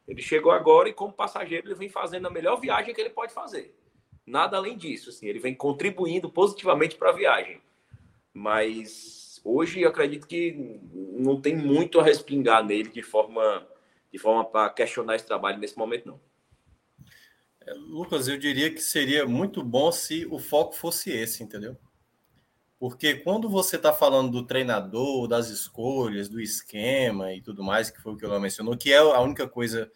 [0.08, 3.34] Ele chegou agora e, como passageiro, ele vem fazendo a melhor viagem que ele pode
[3.34, 3.73] fazer.
[4.26, 7.62] Nada além disso, assim, ele vem contribuindo positivamente para a viagem.
[8.34, 13.67] Mas hoje acredito que não tem muito a respingar nele de forma
[14.12, 16.21] de forma para questionar esse trabalho nesse momento, não.
[17.62, 21.75] É, Lucas, eu diria que seria muito bom se o foco fosse esse, entendeu?
[22.77, 28.01] Porque quando você está falando do treinador, das escolhas, do esquema e tudo mais, que
[28.01, 29.91] foi o que ela mencionou, que é a única coisa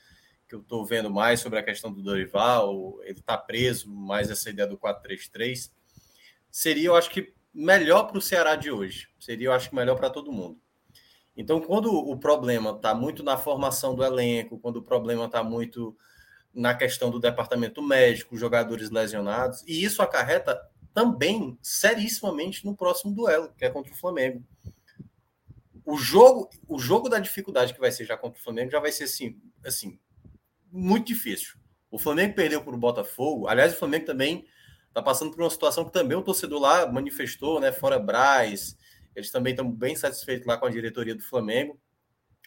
[0.48, 4.50] que eu estou vendo mais sobre a questão do Dorival, ele está preso mais essa
[4.50, 5.70] ideia do 4-3-3,
[6.50, 9.10] seria, eu acho que, melhor para o Ceará de hoje.
[9.20, 10.60] Seria, eu acho melhor para todo mundo.
[11.36, 15.98] Então, quando o problema está muito na formação do elenco, quando o problema está muito
[16.54, 20.60] na questão do departamento médico, jogadores lesionados, e isso acarreta
[20.94, 24.44] também serissimamente no próximo duelo, que é contra o Flamengo.
[25.86, 28.92] O jogo, o jogo da dificuldade que vai ser já contra o Flamengo já vai
[28.92, 30.00] ser assim, assim
[30.72, 31.56] muito difícil.
[31.90, 33.48] O Flamengo perdeu para o Botafogo.
[33.48, 34.46] Aliás, o Flamengo também
[34.98, 37.72] está passando por uma situação que também o torcedor lá manifestou, né?
[37.72, 38.76] Fora Braz,
[39.16, 41.80] eles também estão bem satisfeitos lá com a diretoria do Flamengo,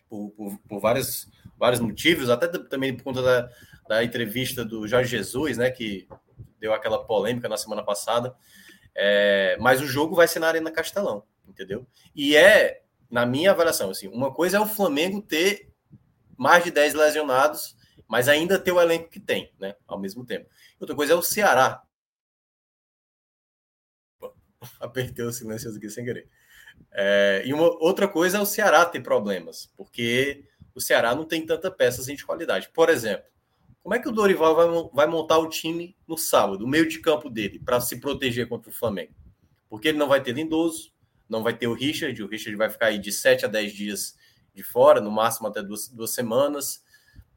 [0.09, 3.51] por, por, por vários, vários motivos, até também por conta da,
[3.89, 6.09] da entrevista do Jorge Jesus, né, que
[6.59, 8.35] deu aquela polêmica na semana passada.
[8.97, 11.87] É, mas o jogo vai ser na Arena Castelão, entendeu?
[12.17, 15.73] E é, na minha avaliação, assim, uma coisa é o Flamengo ter
[16.37, 17.77] mais de 10 lesionados,
[18.09, 20.51] mas ainda ter o elenco que tem, né, ao mesmo tempo.
[20.81, 21.85] Outra coisa é o Ceará.
[24.81, 26.29] Apertei o silêncio aqui sem querer.
[26.93, 30.45] É, e uma outra coisa é o Ceará ter problemas, porque
[30.75, 32.71] o Ceará não tem tanta peças de qualidade.
[32.73, 33.25] Por exemplo,
[33.83, 36.99] como é que o Dorival vai, vai montar o time no sábado, o meio de
[37.01, 39.15] campo dele, para se proteger contra o Flamengo?
[39.69, 40.93] Porque ele não vai ter Lindoso,
[41.29, 44.17] não vai ter o Richard, o Richard vai ficar aí de 7 a 10 dias
[44.53, 46.85] de fora, no máximo até duas, duas semanas.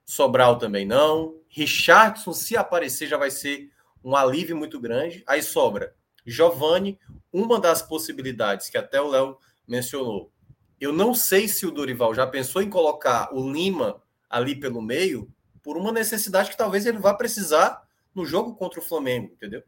[0.03, 1.39] Sobral também não.
[1.47, 3.71] Richardson, se aparecer, já vai ser
[4.03, 5.23] um alívio muito grande.
[5.25, 6.99] Aí sobra Giovani,
[7.31, 10.31] uma das possibilidades que até o Léo mencionou.
[10.79, 15.31] Eu não sei se o Dorival já pensou em colocar o Lima ali pelo meio,
[15.61, 19.63] por uma necessidade que talvez ele vá precisar no jogo contra o Flamengo, entendeu?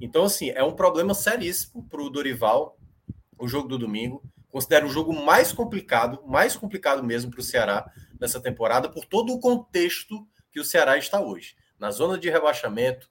[0.00, 2.78] Então, assim, é um problema seríssimo para o Dorival,
[3.38, 4.22] o jogo do domingo.
[4.48, 9.32] Considero o jogo mais complicado, mais complicado mesmo para o Ceará nessa temporada, por todo
[9.32, 11.56] o contexto que o Ceará está hoje.
[11.78, 13.10] Na zona de rebaixamento,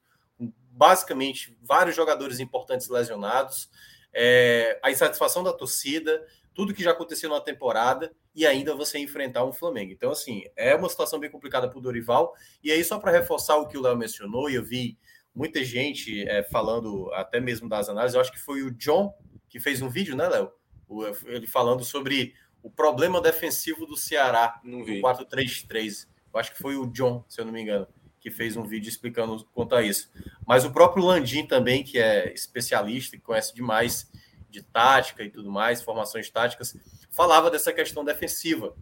[0.82, 3.70] basicamente vários jogadores importantes lesionados,
[4.12, 9.44] é, a insatisfação da torcida, tudo que já aconteceu na temporada e ainda você enfrentar
[9.44, 9.92] um Flamengo.
[9.92, 12.34] Então, assim, é uma situação bem complicada para o Dorival.
[12.64, 14.98] E aí, só para reforçar o que o Léo mencionou, e eu vi
[15.32, 19.14] muita gente é, falando, até mesmo das análises, eu acho que foi o John
[19.48, 20.50] que fez um vídeo, né, Léo?
[21.26, 26.08] Ele falando sobre o problema defensivo do Ceará no 4-3-3.
[26.34, 27.86] Eu acho que foi o John, se eu não me engano,
[28.22, 30.08] que fez um vídeo explicando quanto a isso.
[30.46, 34.08] Mas o próprio Landim também, que é especialista e conhece demais
[34.48, 36.76] de tática e tudo mais, formações táticas,
[37.10, 38.76] falava dessa questão defensiva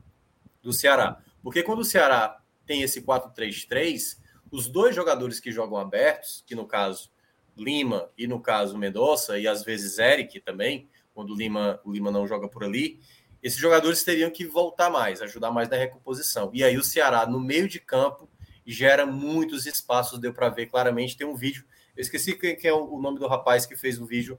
[0.62, 1.22] do Ceará.
[1.42, 4.18] Porque quando o Ceará tem esse 4-3-3,
[4.50, 7.10] os dois jogadores que jogam abertos, que no caso
[7.56, 12.10] Lima e no caso Mendonça, e às vezes Eric também, quando o Lima, o Lima
[12.10, 13.00] não joga por ali,
[13.42, 16.50] esses jogadores teriam que voltar mais, ajudar mais na recomposição.
[16.52, 18.28] E aí o Ceará, no meio de campo,
[18.70, 21.16] gera muitos espaços, deu para ver claramente.
[21.16, 21.64] Tem um vídeo,
[21.96, 24.38] eu esqueci quem é o nome do rapaz que fez o vídeo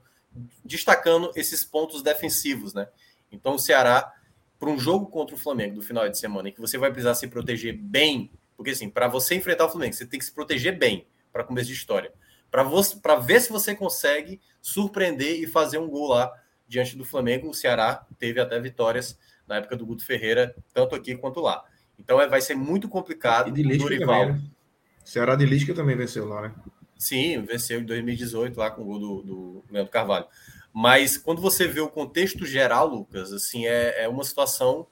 [0.64, 2.88] destacando esses pontos defensivos, né?
[3.30, 4.12] Então o Ceará,
[4.58, 7.14] para um jogo contra o Flamengo do final de semana, em que você vai precisar
[7.14, 10.78] se proteger bem, porque assim, para você enfrentar o Flamengo, você tem que se proteger
[10.78, 12.12] bem para começo de história.
[12.50, 16.32] para ver se você consegue surpreender e fazer um gol lá
[16.68, 17.48] diante do Flamengo.
[17.48, 21.64] O Ceará teve até vitórias na época do Guto Ferreira, tanto aqui quanto lá.
[21.98, 23.48] Então é, vai ser muito complicado.
[23.48, 24.26] E de Lisca Dorival.
[24.26, 24.42] Também, né?
[25.04, 26.54] Ceará de Lisca também venceu lá, né?
[26.96, 30.26] Sim, venceu em 2018 lá com o gol do, do Leandro Carvalho.
[30.72, 34.86] Mas quando você vê o contexto geral, Lucas, assim, é, é uma situação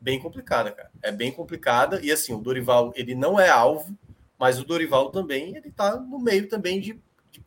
[0.00, 0.90] bem complicada, cara.
[1.00, 2.00] É bem complicada.
[2.02, 3.96] E assim, o Dorival, ele não é alvo,
[4.38, 7.00] mas o Dorival também, ele tá no meio também de,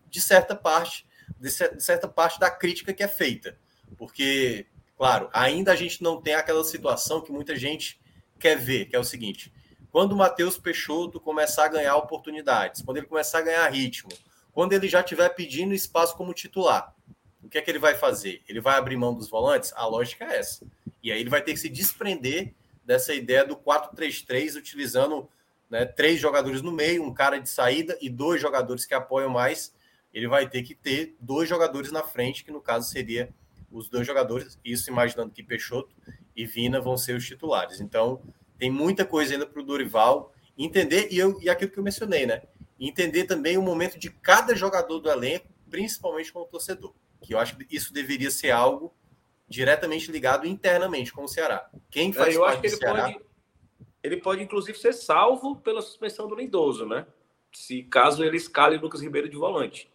[0.09, 1.05] de certa parte,
[1.37, 3.57] de certa parte da crítica que é feita.
[3.97, 4.65] Porque,
[4.97, 7.99] claro, ainda a gente não tem aquela situação que muita gente
[8.45, 9.51] quer ver, que é o seguinte:
[9.91, 14.11] quando o Matheus Peixoto começar a ganhar oportunidades, quando ele começar a ganhar ritmo,
[14.53, 16.93] quando ele já estiver pedindo espaço como titular,
[17.43, 18.43] o que é que ele vai fazer?
[18.47, 19.73] Ele vai abrir mão dos volantes?
[19.75, 20.65] A lógica é essa.
[21.01, 25.27] E aí ele vai ter que se desprender dessa ideia do 4-3-3, utilizando
[25.69, 29.73] né, três jogadores no meio, um cara de saída e dois jogadores que apoiam mais.
[30.13, 33.33] Ele vai ter que ter dois jogadores na frente, que no caso seria
[33.75, 35.95] os dois jogadores, isso imaginando que Peixoto
[36.35, 37.81] e Vina vão ser os titulares.
[37.81, 38.21] Então,
[38.57, 42.25] tem muita coisa ainda para o Dorival entender, e, eu, e aquilo que eu mencionei,
[42.25, 42.41] né?
[42.79, 46.93] Entender também o momento de cada jogador do elenco, principalmente como torcedor.
[47.21, 48.93] Que eu acho que isso deveria ser algo
[49.47, 51.69] diretamente ligado internamente com o Ceará.
[51.89, 53.03] Quem faz é, eu acho que ele Ceará...
[53.03, 53.25] pode,
[54.03, 57.05] ele pode, inclusive, ser salvo pela suspensão do Lindoso, né?
[57.51, 59.89] Se caso ele escale Lucas Ribeiro de volante.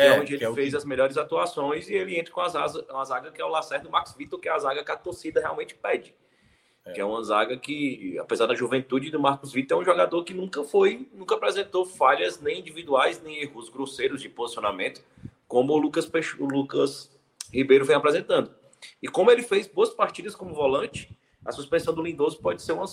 [0.00, 0.76] É, é onde ele é fez que...
[0.76, 3.84] as melhores atuações e ele entra com as asas, uma zaga que é o Lacerda
[3.84, 6.14] do Max Vitor, que é a zaga que a torcida realmente pede.
[6.84, 6.92] É.
[6.92, 10.32] Que é uma zaga que, apesar da juventude do Marcos Vitor, é um jogador que
[10.32, 15.02] nunca foi, nunca apresentou falhas nem individuais, nem erros grosseiros de posicionamento,
[15.46, 17.10] como o Lucas, o Lucas
[17.52, 18.50] Ribeiro vem apresentando.
[19.02, 22.86] E como ele fez boas partidas como volante, a suspensão do Lindoso pode ser uma,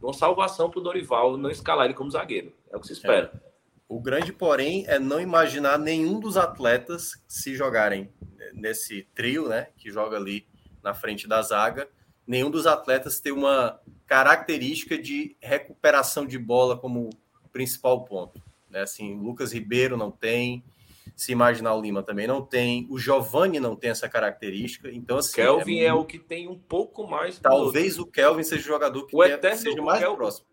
[0.00, 2.52] uma salvação para o Dorival não escalar ele como zagueiro.
[2.70, 3.30] É o que se espera.
[3.34, 3.45] É.
[3.88, 8.12] O grande, porém, é não imaginar nenhum dos atletas se jogarem
[8.52, 10.46] nesse trio, né, que joga ali
[10.82, 11.88] na frente da zaga,
[12.26, 17.10] nenhum dos atletas ter uma característica de recuperação de bola como
[17.52, 18.42] principal ponto.
[18.70, 18.82] Né?
[18.82, 20.64] Assim, Lucas Ribeiro não tem,
[21.14, 24.90] se imaginar o Lima também não tem, o Giovanni não tem essa característica.
[24.90, 27.38] Então, assim, Kelvin é, é o que tem um pouco mais.
[27.38, 30.46] Talvez o Kelvin seja o jogador que o eterno, seja mais Kelvin, próximo.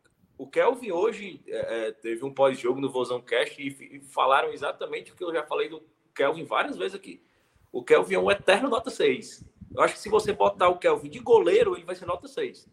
[0.44, 5.10] O Kelvin hoje é, é, teve um pós-jogo no Vozão Cast e, e, falaram exatamente
[5.10, 5.82] o que eu já falei do
[6.14, 7.24] Kelvin várias vezes aqui.
[7.72, 9.42] O Kelvin é um eterno nota 6.
[9.74, 12.68] Eu acho que se você botar o Kelvin de goleiro, ele vai ser nota 6.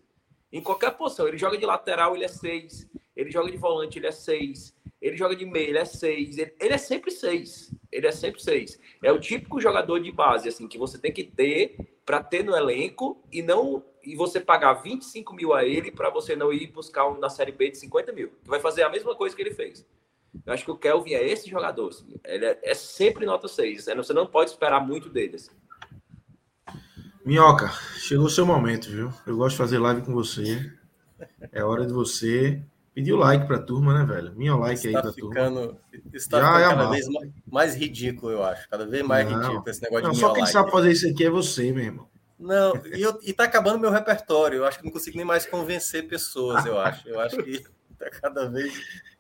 [0.53, 1.29] Em qualquer posição.
[1.29, 2.91] Ele joga de lateral, ele é 6.
[3.14, 4.75] Ele joga de volante, ele é 6.
[5.01, 6.36] Ele joga de meio, ele é 6.
[6.36, 7.74] Ele, ele, é sempre 6.
[7.90, 8.78] Ele é sempre 6.
[9.03, 12.55] É o típico jogador de base, assim, que você tem que ter para ter no
[12.55, 17.07] elenco e não e você pagar 25 mil a ele para você não ir buscar
[17.07, 19.55] um na Série B de 50 mil, que vai fazer a mesma coisa que ele
[19.55, 19.86] fez.
[20.46, 21.88] Eu acho que o Kelvin é esse jogador.
[21.88, 22.14] Assim.
[22.24, 23.84] Ele é, é, sempre nota 6.
[23.84, 25.36] Você não pode esperar muito dele.
[25.36, 25.51] Assim.
[27.24, 29.12] Minhoca, chegou o seu momento, viu?
[29.26, 30.72] Eu gosto de fazer live com você.
[31.53, 32.62] É hora de você
[32.95, 34.34] pedir o like pra turma, né, velho?
[34.34, 35.80] Minha like aí pra ficando, turma.
[36.12, 38.68] Está Já ficando é cada vez mais, mais, ridículo, eu acho.
[38.68, 40.53] Cada vez mais não, ridículo esse negócio não, de Só quem like.
[40.53, 42.09] sabe fazer isso aqui é você, meu irmão.
[42.38, 44.59] Não, e, eu, e tá acabando meu repertório.
[44.59, 47.09] Eu acho que não consigo nem mais convencer pessoas, eu acho.
[47.09, 47.62] Eu acho que
[47.99, 48.72] tá cada vez,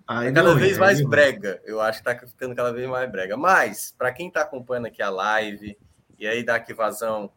[0.06, 1.60] tá cada vez é, mais brega.
[1.64, 3.36] Eu acho que tá ficando cada vez mais brega.
[3.36, 5.76] Mas, para quem tá acompanhando aqui a live,
[6.18, 7.30] e aí dá aqui vazão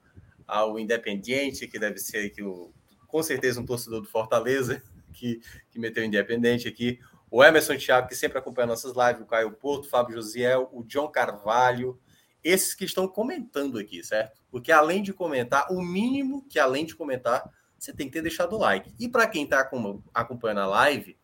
[0.47, 2.73] ao Independiente, que deve ser que o,
[3.07, 4.81] com certeza um torcedor do Fortaleza,
[5.13, 5.39] que,
[5.71, 6.99] que meteu Independente aqui.
[7.31, 10.83] O Emerson Thiago, que sempre acompanha nossas lives, o Caio Porto, o Fábio Josiel, o
[10.83, 11.99] John Carvalho,
[12.43, 14.41] esses que estão comentando aqui, certo?
[14.51, 17.43] Porque além de comentar, o mínimo que além de comentar,
[17.79, 18.93] você tem que ter deixado o like.
[18.99, 19.67] E para quem está
[20.13, 21.17] acompanhando a live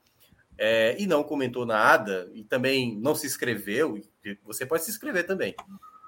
[0.57, 4.01] é, e não comentou nada, e também não se inscreveu,
[4.43, 5.55] você pode se inscrever também.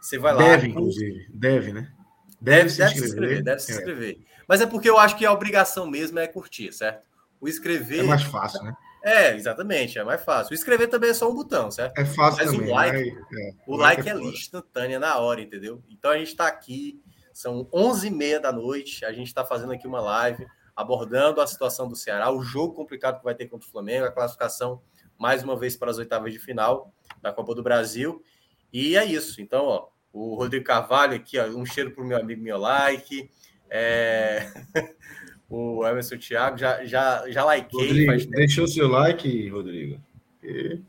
[0.02, 0.44] Você vai lá.
[0.44, 1.28] Deve, inclusive.
[1.30, 1.94] Deve, né?
[2.42, 3.44] Deve, deve, se, deve inscrever, se inscrever.
[3.44, 3.76] Deve se é.
[3.76, 4.20] inscrever.
[4.48, 7.08] Mas é porque eu acho que a obrigação mesmo é curtir, certo?
[7.42, 8.00] O escrever.
[8.00, 8.74] É mais fácil, né?
[9.04, 10.52] É, exatamente, é mais fácil.
[10.52, 11.98] O escrever também é só um botão, certo?
[11.98, 12.70] É fácil Mas também.
[12.70, 15.84] o like, é, o, o like, like é, é instantânea na hora, entendeu?
[15.89, 17.02] Então a gente está aqui,
[17.34, 21.96] são 11h30 da noite, a gente está fazendo aqui uma live abordando a situação do
[21.96, 24.82] Ceará, o jogo complicado que vai ter contra o Flamengo, a classificação
[25.18, 28.24] mais uma vez para as oitavas de final da Copa do Brasil.
[28.72, 29.42] E é isso.
[29.42, 33.30] Então, ó, o Rodrigo Carvalho aqui, ó, um cheiro para o meu amigo meu like.
[33.70, 34.52] É...
[35.52, 37.86] o Emerson Thiago, já, já, já likei.
[37.86, 39.99] Rodrigo, deixou seu like, Rodrigo.
[40.41, 40.80] E...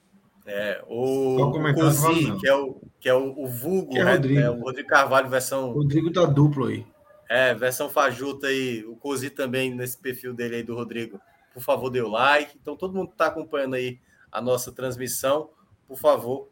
[0.46, 4.40] É, o, o Cozi, que é o, que é o, o vulgo, é, Rodrigo.
[4.40, 5.72] É, o Rodrigo Carvalho, versão.
[5.72, 6.86] Rodrigo tá duplo aí.
[7.28, 8.84] É, versão fajuta aí.
[8.84, 11.20] O Cozi também nesse perfil dele aí do Rodrigo.
[11.52, 12.56] Por favor, dê o like.
[12.60, 13.98] Então, todo mundo que está acompanhando aí
[14.30, 15.50] a nossa transmissão,
[15.88, 16.48] por favor,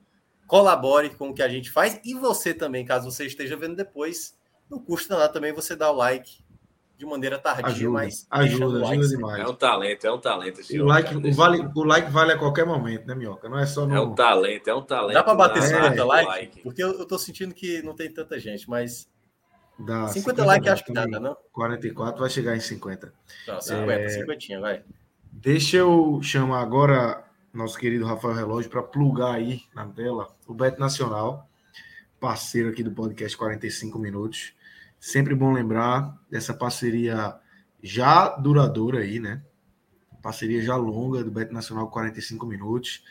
[0.49, 2.01] colabore com o que a gente faz.
[2.05, 4.37] E você também, caso você esteja vendo depois,
[4.69, 6.43] não custa nada também você dar o like
[7.01, 9.41] de maneira tardia, Ajuda, mas ajuda, ajuda like demais.
[9.41, 10.61] É um talento, é um talento.
[10.61, 11.29] esse O like, cara.
[11.29, 13.49] o, vale, o like vale a qualquer momento, né, Minhoca?
[13.49, 13.95] Não é só no.
[13.95, 15.15] É um talento, é um talento.
[15.15, 16.63] Dá para bater na- 50 no likes?
[16.63, 19.09] Porque eu, eu tô sentindo que não tem tanta gente, mas
[19.79, 21.35] dá 50 likes acho que dá, não?
[21.53, 23.15] 44 vai chegar em 50.
[23.49, 24.83] Não, 50, 50, vai.
[25.33, 30.79] Deixa eu chamar agora nosso querido Rafael Relógio para plugar aí na tela o Beto
[30.79, 31.49] Nacional,
[32.21, 34.53] parceiro aqui do podcast 45 Minutos.
[35.01, 37.35] Sempre bom lembrar dessa parceria
[37.83, 39.43] já duradoura aí, né?
[40.21, 43.03] Parceria já longa do Beto Nacional 45 Minutos.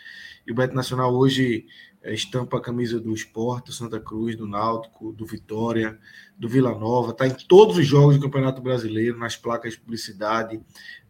[0.46, 1.66] E o Beto Nacional hoje
[2.04, 5.98] eh, estampa a camisa do Sport, do Santa Cruz, do Náutico, do Vitória,
[6.38, 10.62] do Vila Nova, tá em todos os jogos do Campeonato Brasileiro, nas placas de publicidade,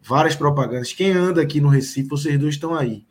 [0.02, 0.94] várias propagandas.
[0.94, 3.06] Quem anda aqui no Recife, vocês dois estão aí.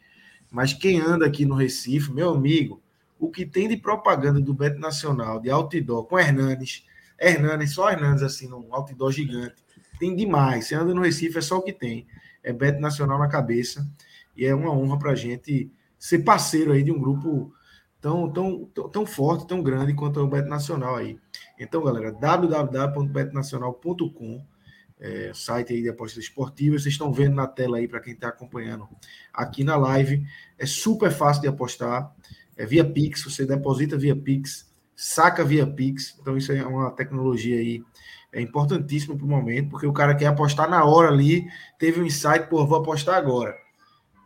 [0.52, 2.82] Mas quem anda aqui no Recife, meu amigo,
[3.20, 6.84] o que tem de propaganda do Beto Nacional, de outdoor, com Hernanes,
[7.20, 9.62] Hernanes, só Hernanes assim, num outdoor gigante,
[10.00, 10.68] tem demais.
[10.68, 12.08] Você anda no Recife, é só o que tem.
[12.44, 13.86] É Beto Nacional na cabeça.
[14.36, 17.54] E é uma honra pra gente ser parceiro aí de um grupo
[18.00, 21.20] tão, tão, tão, tão forte, tão grande quanto é o Beto Nacional aí.
[21.60, 24.42] Então, galera, www.betonacional.com
[25.00, 26.84] é, site aí de apostas esportivas.
[26.84, 28.88] Vocês estão vendo na tela aí para quem está acompanhando
[29.34, 30.26] aqui na live.
[30.58, 32.14] É super fácil de apostar.
[32.58, 34.69] É via Pix, você deposita via Pix,
[35.00, 36.18] saca via Pix.
[36.20, 37.84] Então, isso é uma tecnologia aí
[38.32, 41.48] é importantíssima para o momento, porque o cara quer apostar na hora ali,
[41.80, 43.58] teve um insight, pô, vou apostar agora.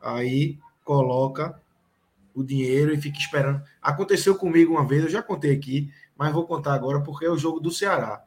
[0.02, 1.58] Aí coloca
[2.34, 3.62] o dinheiro e fica esperando.
[3.82, 7.38] Aconteceu comigo uma vez, eu já contei aqui, mas vou contar agora porque é o
[7.38, 8.22] jogo do Ceará.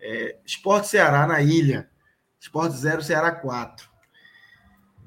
[0.00, 1.88] É, Esporte Ceará na ilha.
[2.40, 3.88] Esporte 0, Ceará 4.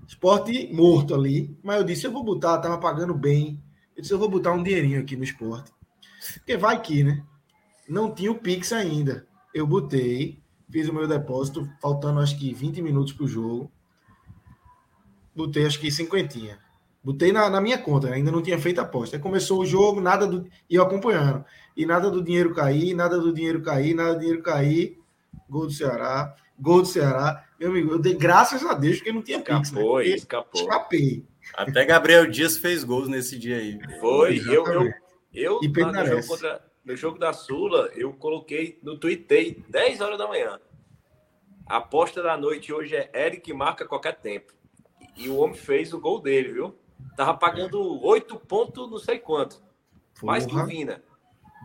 [0.08, 1.58] Esporte morto ali.
[1.64, 3.62] Mas eu disse, eu vou botar, tava pagando bem.
[3.96, 5.72] Eu disse, eu vou botar um dinheirinho aqui no esporte.
[6.36, 7.24] Porque vai que, né?
[7.88, 9.28] Não tinha o Pix ainda.
[9.54, 13.72] Eu botei, fiz o meu depósito, faltando acho que 20 minutos pro jogo.
[15.36, 16.60] Botei acho que cinquentinha.
[17.04, 19.18] Botei na, na minha conta, ainda não tinha feito a aposta.
[19.18, 20.48] Aí começou o jogo, nada do.
[20.70, 21.44] E eu acompanhando.
[21.76, 24.98] E nada do dinheiro cair, nada do dinheiro cair, nada do dinheiro cair.
[25.50, 27.44] Gol do Ceará, gol do Ceará.
[27.60, 29.62] Meu amigo, eu dei graças a Deus porque não tinha Pix, né?
[29.62, 30.62] Escapou, Porque escapou.
[30.62, 31.26] Escapei.
[31.56, 33.78] Até Gabriel Dias fez gols nesse dia aí.
[34.00, 34.94] Foi, eu, eu.
[35.34, 40.18] Eu E no, jogo contra, no jogo da Sula, eu coloquei no Twitter 10 horas
[40.18, 40.60] da manhã.
[41.66, 44.54] A aposta da noite hoje é Eric marca qualquer tempo.
[45.16, 46.76] E o homem fez o gol dele, viu?
[47.16, 49.62] Tava pagando 8 pontos, não sei quanto.
[50.22, 51.04] Mais que o Porra, Vina.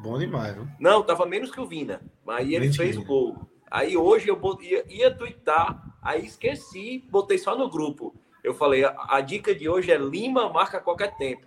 [0.02, 0.68] Bom demais, viu?
[0.78, 2.00] Não, tava menos que o Vina.
[2.24, 3.36] Mas aí ele que fez o gol.
[3.70, 8.14] Aí hoje eu bot- ia, ia twittar, aí esqueci, botei só no grupo.
[8.42, 11.46] Eu falei, a, a dica de hoje é Lima marca qualquer tempo.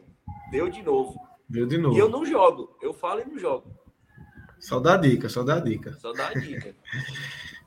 [0.51, 1.15] Deu de novo.
[1.51, 1.97] Viu de novo.
[1.97, 2.77] E eu não jogo.
[2.81, 3.69] Eu falo e não jogo.
[4.57, 5.93] Só dá dica, só dá dica.
[5.99, 6.73] Só dá dica.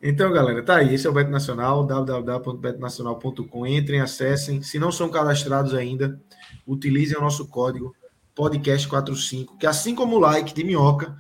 [0.07, 0.93] Então, galera, tá aí.
[0.93, 3.67] Esse é o Beto Nacional, www.betonacional.com.
[3.67, 4.61] Entrem, acessem.
[4.61, 6.21] Se não são cadastrados ainda,
[6.67, 7.97] utilizem o nosso código
[8.37, 11.17] podcast45, que assim como o like de minhoca,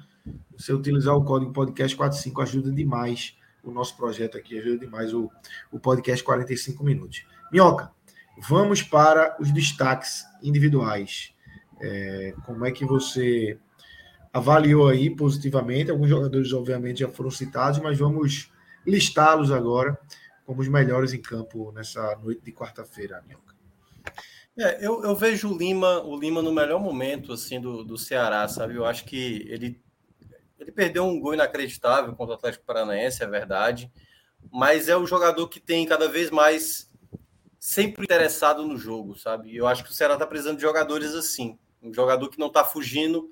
[0.55, 5.31] você utilizar o código podcast45 ajuda demais o nosso projeto aqui, ajuda demais o,
[5.73, 7.25] o podcast 45 minutos.
[7.51, 7.91] Minhoca,
[8.47, 11.34] vamos para os destaques individuais.
[11.81, 13.59] É, como é que você
[14.33, 15.91] avaliou aí positivamente?
[15.91, 18.51] Alguns jogadores, obviamente, já foram citados, mas vamos
[18.87, 19.99] listá-los agora
[20.45, 23.55] como os melhores em campo nessa noite de quarta-feira, Minhoca.
[24.57, 28.47] É, eu, eu vejo o Lima, o Lima no melhor momento assim do, do Ceará,
[28.47, 28.77] sabe?
[28.77, 29.83] Eu acho que ele,
[30.59, 33.91] ele perdeu um gol inacreditável contra o Atlético Paranaense, é verdade,
[34.53, 36.93] mas é o jogador que tem cada vez mais
[37.59, 39.57] sempre interessado no jogo, sabe?
[39.57, 42.64] Eu acho que o Ceará está precisando de jogadores assim, um jogador que não está
[42.64, 43.30] fugindo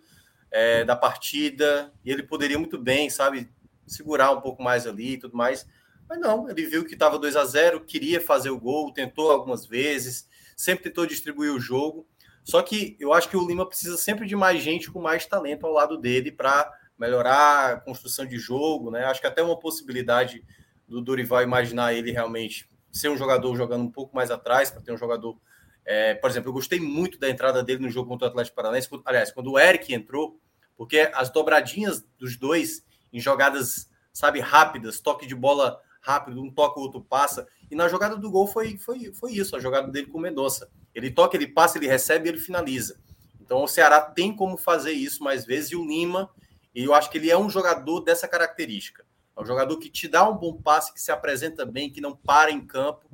[0.50, 3.50] é, da partida e ele poderia muito bem, sabe,
[3.86, 5.66] segurar um pouco mais ali e tudo mais.
[6.08, 9.66] Mas não, ele viu que estava 2 a 0 queria fazer o gol, tentou algumas
[9.66, 12.06] vezes, sempre tentou distribuir o jogo.
[12.44, 15.66] Só que eu acho que o Lima precisa sempre de mais gente com mais talento
[15.66, 19.04] ao lado dele para melhorar a construção de jogo, né?
[19.04, 20.44] Acho que até uma possibilidade
[20.86, 24.92] do Dorival imaginar ele realmente ser um jogador jogando um pouco mais atrás, para ter
[24.92, 25.38] um jogador.
[25.84, 28.88] É, por exemplo, eu gostei muito da entrada dele no jogo contra o Atlético Paranaense.
[29.04, 30.38] Aliás, quando o Eric entrou,
[30.76, 36.80] porque as dobradinhas dos dois em jogadas, sabe, rápidas, toque de bola rápido, um toca,
[36.80, 37.46] o outro passa.
[37.70, 40.68] E na jogada do gol foi, foi, foi isso, a jogada dele com o Mendonça.
[40.94, 43.00] Ele toca, ele passa, ele recebe ele finaliza.
[43.40, 46.30] Então o Ceará tem como fazer isso mais vezes, e o Lima,
[46.74, 49.04] e eu acho que ele é um jogador dessa característica.
[49.36, 52.14] É um jogador que te dá um bom passe, que se apresenta bem, que não
[52.16, 53.06] para em campo.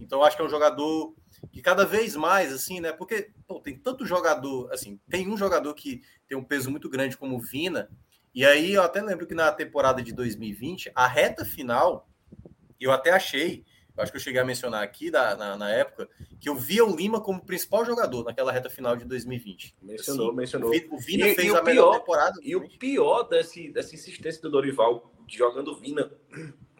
[0.00, 1.14] Então eu acho que é um jogador
[1.52, 2.92] que cada vez mais, assim, né?
[2.92, 7.16] Porque pô, tem tanto jogador, assim, tem um jogador que tem um peso muito grande
[7.16, 7.90] como o Vina,
[8.34, 12.08] e aí eu até lembro que na temporada de 2020, a reta final,
[12.78, 13.64] eu até achei,
[13.96, 16.84] eu acho que eu cheguei a mencionar aqui da, na, na época, que eu via
[16.84, 19.76] o Lima como principal jogador naquela reta final de 2020.
[19.82, 20.70] Mencionou, assim, mencionou.
[20.90, 22.38] O Vina e, fez e a pior, melhor temporada.
[22.42, 26.10] E o pior desse, dessa insistência do Dorival jogando Vina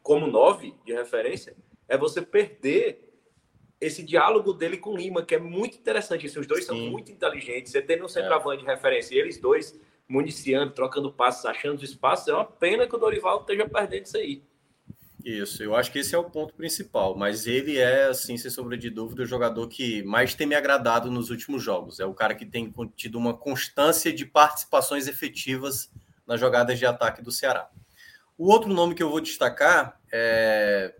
[0.02, 1.56] como nove de referência
[1.88, 3.09] é você perder
[3.80, 6.26] esse diálogo dele com Lima, que é muito interessante.
[6.26, 6.66] Assim, os dois Sim.
[6.66, 7.72] são muito inteligentes.
[7.72, 8.66] Você tem um centroavante é.
[8.66, 9.78] de referência eles dois
[10.10, 14.16] municiando, trocando passos, achando os espaços, é uma pena que o Dorival esteja perdendo isso
[14.16, 14.42] aí.
[15.24, 18.76] Isso, eu acho que esse é o ponto principal, mas ele é, assim, sem sombra
[18.76, 22.00] de dúvida, o jogador que mais tem me agradado nos últimos jogos.
[22.00, 25.92] É o cara que tem tido uma constância de participações efetivas
[26.26, 27.70] nas jogadas de ataque do Ceará.
[28.36, 30.94] O outro nome que eu vou destacar é.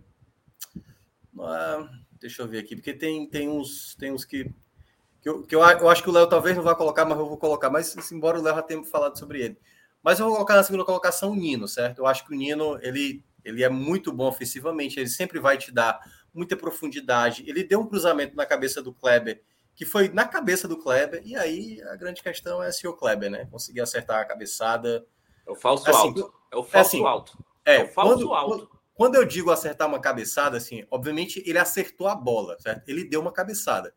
[1.39, 1.89] Ah,
[2.21, 4.45] deixa eu ver aqui, porque tem, tem, uns, tem uns que.
[5.21, 7.27] que, eu, que eu, eu acho que o Léo talvez não vá colocar, mas eu
[7.27, 7.69] vou colocar.
[7.69, 9.57] Mas, embora o Léo já tenha falado sobre ele.
[10.03, 11.99] Mas eu vou colocar na segunda colocação o Nino, certo?
[11.99, 15.71] Eu acho que o Nino ele, ele é muito bom ofensivamente, ele sempre vai te
[15.71, 15.99] dar
[16.33, 17.43] muita profundidade.
[17.47, 19.41] Ele deu um cruzamento na cabeça do Kleber,
[19.75, 23.29] que foi na cabeça do Kleber, e aí a grande questão é se o Kleber,
[23.29, 23.47] né?
[23.51, 25.05] Conseguir acertar a cabeçada.
[25.45, 26.33] É o falso assim, alto.
[26.51, 27.45] É o falso é assim, alto.
[27.63, 28.80] É, é o falso quando, alto.
[28.93, 32.87] Quando eu digo acertar uma cabeçada, assim, obviamente ele acertou a bola, certo?
[32.87, 33.93] Ele deu uma cabeçada.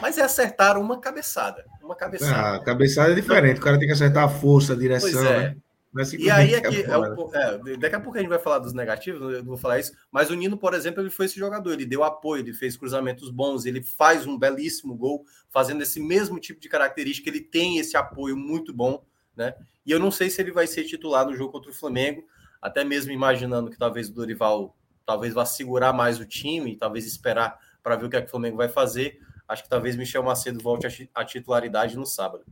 [0.00, 1.64] Mas é acertar uma cabeçada.
[1.82, 2.56] Uma cabeçada.
[2.56, 3.60] Ah, cabeçada é diferente.
[3.60, 5.38] O cara tem que acertar a força, a direção, pois é.
[5.38, 5.56] né?
[5.96, 6.58] É e aí é
[6.98, 9.78] o, é, daqui a pouco a gente vai falar dos negativos, eu não vou falar
[9.78, 12.76] isso, mas o Nino, por exemplo, ele foi esse jogador, ele deu apoio, ele fez
[12.76, 17.78] cruzamentos bons, ele faz um belíssimo gol, fazendo esse mesmo tipo de característica, ele tem
[17.78, 19.04] esse apoio muito bom,
[19.36, 19.54] né?
[19.86, 22.24] E eu não sei se ele vai ser titular no jogo contra o Flamengo,
[22.64, 27.60] até mesmo imaginando que talvez o Dorival talvez vá segurar mais o time, talvez esperar
[27.82, 29.20] para ver o que, é que o Flamengo vai fazer.
[29.46, 32.42] Acho que talvez Michel Macedo volte à titularidade no sábado.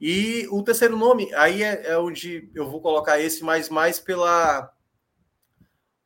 [0.00, 4.72] E o terceiro nome, aí é, é, onde eu vou colocar esse, mas mais pela,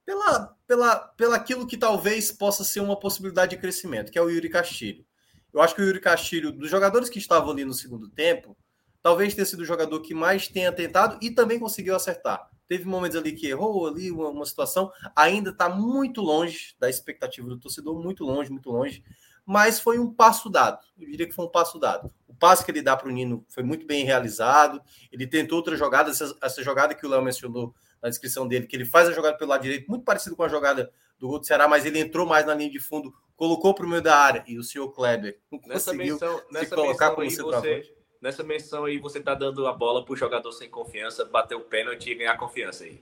[0.04, 4.28] pela, pela, pela aquilo que talvez possa ser uma possibilidade de crescimento, que é o
[4.28, 5.06] Yuri Castilho.
[5.54, 8.56] Eu acho que o Yuri Castilho, dos jogadores que estavam ali no segundo tempo,
[9.00, 12.50] talvez tenha sido o jogador que mais tenha tentado e também conseguiu acertar.
[12.68, 17.48] Teve momentos ali que errou ali uma, uma situação, ainda está muito longe da expectativa
[17.48, 19.02] do torcedor, muito longe, muito longe,
[19.44, 20.78] mas foi um passo dado.
[20.98, 22.12] Eu diria que foi um passo dado.
[22.28, 24.82] O passe que ele dá para o Nino foi muito bem realizado.
[25.10, 28.76] Ele tentou outra jogada, essa, essa jogada que o Léo mencionou na descrição dele, que
[28.76, 31.46] ele faz a jogada pelo lado direito, muito parecido com a jogada do gol do
[31.46, 34.44] Ceará, mas ele entrou mais na linha de fundo, colocou para o meio da área
[34.46, 38.98] e o senhor Kleber não nessa conseguiu menção, se colocar como centroavante nessa menção aí
[38.98, 42.84] você tá dando a bola pro jogador sem confiança, bater o pênalti e ganhar confiança
[42.84, 43.00] aí.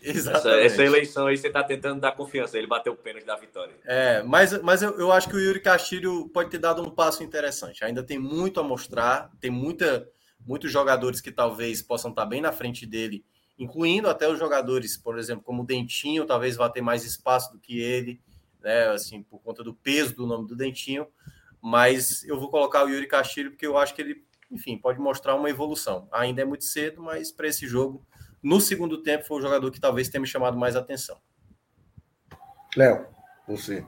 [0.00, 0.66] Exatamente.
[0.66, 3.74] Essa, essa, eleição aí você tá tentando dar confiança, ele bateu o pênalti da vitória.
[3.84, 7.22] É, mas, mas eu, eu acho que o Yuri Castilho pode ter dado um passo
[7.22, 7.84] interessante.
[7.84, 10.08] Ainda tem muito a mostrar, tem muita,
[10.46, 13.24] muitos jogadores que talvez possam estar bem na frente dele,
[13.58, 17.58] incluindo até os jogadores, por exemplo, como o Dentinho, talvez vá ter mais espaço do
[17.58, 18.20] que ele,
[18.60, 18.88] né?
[18.88, 21.08] Assim, por conta do peso do nome do Dentinho.
[21.60, 25.34] Mas eu vou colocar o Yuri Castilho porque eu acho que ele enfim, pode mostrar
[25.34, 26.08] uma evolução.
[26.10, 28.04] Ainda é muito cedo, mas para esse jogo,
[28.42, 31.18] no segundo tempo, foi o jogador que talvez tenha me chamado mais atenção.
[32.76, 33.06] Léo,
[33.46, 33.84] você.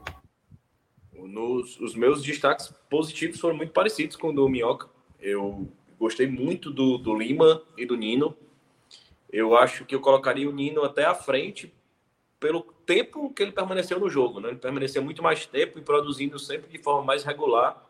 [1.13, 4.89] Nos, os meus destaques positivos foram muito parecidos com o do Minhoca.
[5.19, 8.37] Eu gostei muito do, do Lima e do Nino.
[9.31, 11.73] Eu acho que eu colocaria o Nino até à frente
[12.41, 14.41] pelo tempo que ele permaneceu no jogo.
[14.41, 14.49] Né?
[14.49, 17.87] Ele permaneceu muito mais tempo e produzindo sempre de forma mais regular,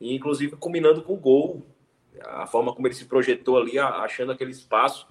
[0.00, 1.66] e inclusive combinando com o gol
[2.22, 5.06] a forma como ele se projetou ali, achando aquele espaço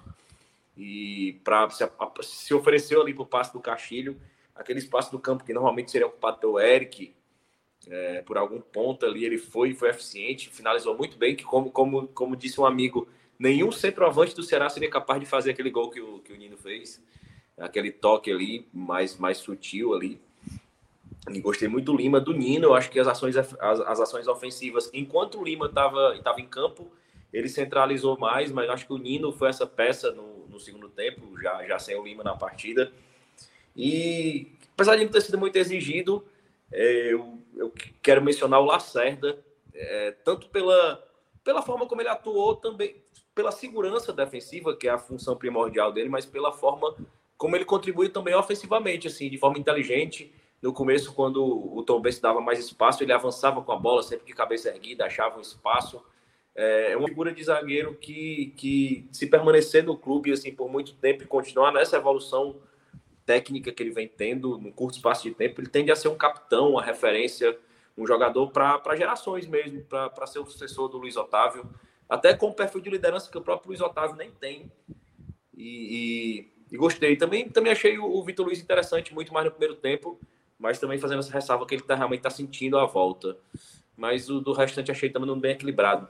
[0.76, 1.88] e para se,
[2.22, 4.20] se, ofereceu ali para o passe do Castilho,
[4.54, 7.14] aquele espaço do campo que normalmente seria ocupado pelo Eric,
[7.88, 12.08] é, por algum ponto ali, ele foi, foi eficiente, finalizou muito bem, que como, como,
[12.08, 16.00] como disse um amigo, nenhum centroavante do Ceará seria capaz de fazer aquele gol que
[16.00, 17.02] o, que o Nino fez,
[17.58, 20.20] aquele toque ali, mais, mais sutil ali.
[21.28, 22.66] E gostei muito do Lima, do Nino.
[22.66, 26.90] Eu acho que as ações, as, as ações ofensivas, enquanto o Lima estava em campo,
[27.32, 31.38] ele centralizou mais, mas acho que o Nino foi essa peça no, no segundo tempo,
[31.40, 32.90] já, já sem o Lima na partida.
[33.76, 36.24] E apesar de não ter sido muito exigido,
[36.72, 39.38] é, eu, eu, quero mencionar o Lacerda,
[39.74, 41.06] é, tanto pela,
[41.44, 42.96] pela forma como ele atuou, também
[43.34, 46.94] pela segurança defensiva, que é a função primordial dele, mas pela forma
[47.36, 50.32] como ele contribuiu também ofensivamente, assim, de forma inteligente.
[50.62, 54.26] No começo, quando o Tom Benz dava mais espaço, ele avançava com a bola, sempre
[54.26, 56.02] de cabeça erguida, achava um espaço.
[56.54, 60.94] É, é uma figura de zagueiro que, que, se permanecer no clube assim por muito
[60.94, 62.60] tempo e continuar nessa evolução
[63.24, 66.16] técnica que ele vem tendo no curto espaço de tempo, ele tende a ser um
[66.16, 67.56] capitão, uma referência,
[67.96, 71.64] um jogador para gerações mesmo, para ser o sucessor do Luiz Otávio,
[72.08, 74.70] até com o perfil de liderança que o próprio Luiz Otávio nem tem.
[75.56, 77.16] E, e, e gostei.
[77.16, 80.18] Também, também achei o, o Vitor Luiz interessante, muito mais no primeiro tempo,
[80.60, 83.36] mas também fazendo essa ressalva que ele tá, realmente está sentindo a volta.
[83.96, 86.06] Mas o do restante achei também bem equilibrado.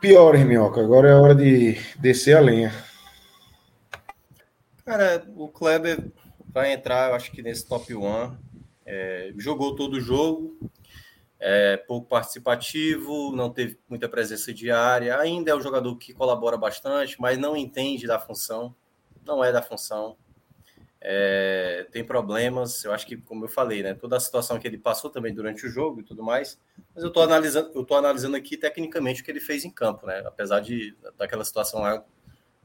[0.00, 0.80] Pior, Minhoca.
[0.80, 2.72] Agora é hora de descer a lenha.
[4.84, 6.12] Cara, o Kleber
[6.46, 8.36] vai entrar, eu acho que nesse top 1.
[8.88, 10.56] É, jogou todo o jogo,
[11.40, 15.18] é pouco participativo, não teve muita presença diária.
[15.18, 18.72] Ainda é um jogador que colabora bastante, mas não entende da função.
[19.24, 20.16] Não é da função.
[21.00, 24.78] É, tem problemas, eu acho que, como eu falei, né, toda a situação que ele
[24.78, 26.58] passou também durante o jogo e tudo mais,
[26.94, 30.06] mas eu estou analisando, eu tô analisando aqui tecnicamente o que ele fez em campo,
[30.06, 32.02] né, apesar de daquela situação lá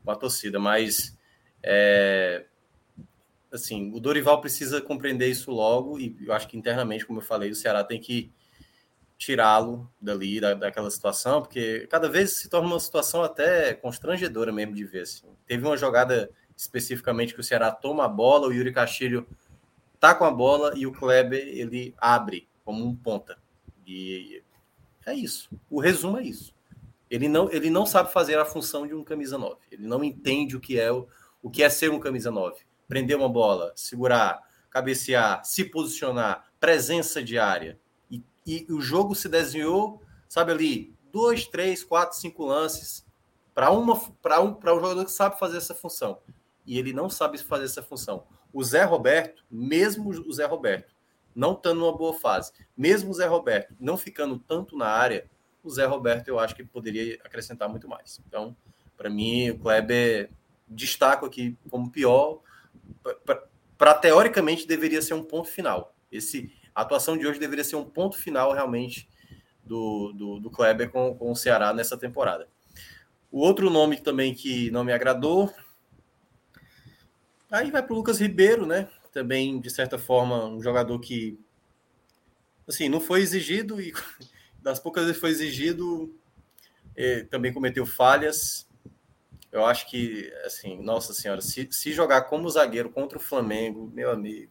[0.04, 1.16] com a torcida, mas
[1.62, 2.46] é,
[3.52, 7.52] assim, o Dorival precisa compreender isso logo e eu acho que internamente, como eu falei,
[7.52, 8.32] o Ceará tem que
[9.18, 14.74] tirá-lo dali, da, daquela situação, porque cada vez se torna uma situação até constrangedora mesmo
[14.74, 15.02] de ver.
[15.02, 15.28] Assim.
[15.46, 19.28] Teve uma jogada especificamente que o Ceará toma a bola, o Yuri Castilho
[20.00, 23.40] tá com a bola e o Kleber ele abre como um ponta.
[23.86, 24.44] E
[25.06, 25.50] é isso.
[25.70, 26.54] O resumo é isso.
[27.10, 29.58] Ele não, ele não sabe fazer a função de um camisa 9.
[29.72, 31.08] Ele não entende o que é o,
[31.42, 32.62] o que é ser um camisa 9.
[32.88, 34.40] Prender uma bola, segurar,
[34.70, 37.80] cabecear, se posicionar, presença diária
[38.46, 43.06] e o jogo se desenhou, sabe ali, dois, três, quatro, cinco lances
[43.54, 46.20] para uma para um um jogador que sabe fazer essa função.
[46.66, 48.26] E ele não sabe fazer essa função.
[48.54, 50.94] O Zé Roberto, mesmo o Zé Roberto,
[51.34, 55.30] não estando numa boa fase, mesmo o Zé Roberto não ficando tanto na área,
[55.64, 58.22] o Zé Roberto eu acho que poderia acrescentar muito mais.
[58.28, 58.56] Então,
[58.98, 60.30] para mim, o Kleber
[60.68, 62.42] destaco aqui como pior,
[63.78, 65.96] para teoricamente deveria ser um ponto final.
[66.12, 69.10] Esse a atuação de hoje deveria ser um ponto final realmente
[69.64, 72.48] do, do, do Kleber com, com o Ceará nessa temporada.
[73.30, 75.54] O outro nome também que não me agradou.
[77.52, 78.88] Aí vai para o Lucas Ribeiro, né?
[79.12, 81.38] Também, de certa forma, um jogador que
[82.68, 83.94] assim, não foi exigido e
[84.62, 86.16] das poucas vezes foi exigido,
[86.96, 88.68] eh, também cometeu falhas.
[89.52, 94.10] Eu acho que, assim, nossa senhora, se, se jogar como zagueiro contra o Flamengo, meu
[94.10, 94.50] amigo,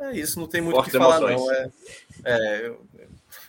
[0.00, 1.48] é isso, não tem muito o que falar, emoções.
[1.48, 1.70] não.
[2.24, 2.70] É, é,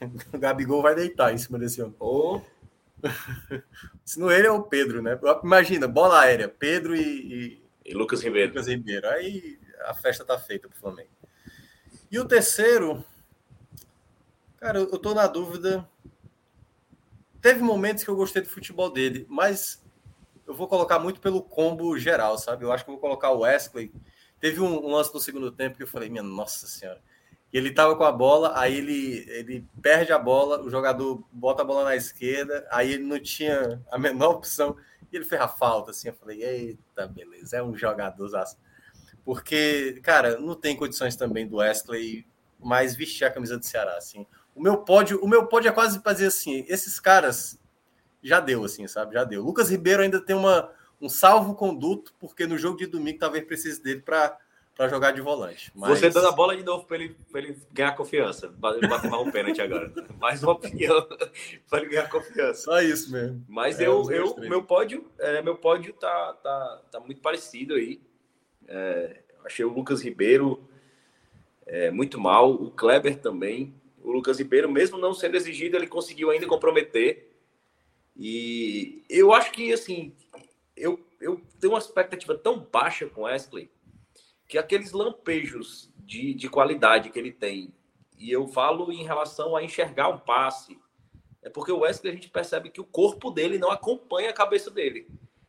[0.36, 1.96] o Gabigol vai deitar em cima desse homem.
[1.98, 2.46] Ou.
[4.04, 5.18] Se não ele é o Pedro, né?
[5.42, 7.61] Imagina, bola aérea, Pedro e, e,
[7.92, 8.50] e Lucas Ribeiro.
[8.50, 9.08] Lucas Ribeiro.
[9.10, 11.10] Aí a festa tá feita pro Flamengo.
[12.10, 13.04] E o terceiro,
[14.58, 15.88] cara, eu tô na dúvida.
[17.42, 19.84] Teve momentos que eu gostei do futebol dele, mas
[20.46, 22.66] eu vou colocar muito pelo combo geral, sabe?
[22.66, 23.92] Eu acho que eu vou colocar o Wesley
[24.42, 27.00] Teve um, um, lance no segundo tempo que eu falei, minha nossa senhora.
[27.54, 31.66] Ele tava com a bola, aí ele, ele perde a bola, o jogador bota a
[31.66, 34.78] bola na esquerda, aí ele não tinha a menor opção,
[35.12, 36.08] e ele fez a falta, assim.
[36.08, 38.30] Eu falei, eita, beleza, é um jogador.
[39.26, 42.26] Porque, cara, não tem condições também do Wesley
[42.58, 44.26] mais vestir a camisa do Ceará, assim.
[44.56, 47.60] O meu pódio, o meu pódio é quase fazer assim, esses caras
[48.24, 49.14] já deu, assim, sabe?
[49.14, 49.44] Já deu.
[49.44, 50.72] Lucas Ribeiro ainda tem uma,
[51.02, 54.38] um salvo-conduto, porque no jogo de domingo talvez precise dele para
[54.90, 55.72] jogar de volante.
[55.76, 56.00] Mas...
[56.00, 58.54] Você dando a bola de novo para ele, ele ganhar confiança.
[58.58, 59.92] Vai um pênalti agora.
[60.20, 61.08] Mais uma opinião
[61.70, 62.64] para ele ganhar confiança.
[62.64, 63.44] Só isso mesmo.
[63.48, 68.02] Mas é, eu, eu meu pódio, é, meu pódio tá, tá, tá muito parecido aí.
[68.68, 70.68] É, achei o Lucas Ribeiro
[71.66, 73.74] é, muito mal, o Kleber também.
[74.04, 77.30] O Lucas Ribeiro, mesmo não sendo exigido, ele conseguiu ainda comprometer.
[78.18, 80.14] E eu acho que, assim,
[80.76, 83.70] eu, eu tenho uma expectativa tão baixa com Wesley
[84.52, 87.74] que aqueles lampejos de, de qualidade que ele tem,
[88.20, 90.78] e eu falo em relação a enxergar um passe,
[91.42, 94.70] é porque o Wesley a gente percebe que o corpo dele não acompanha a cabeça
[94.70, 95.08] dele.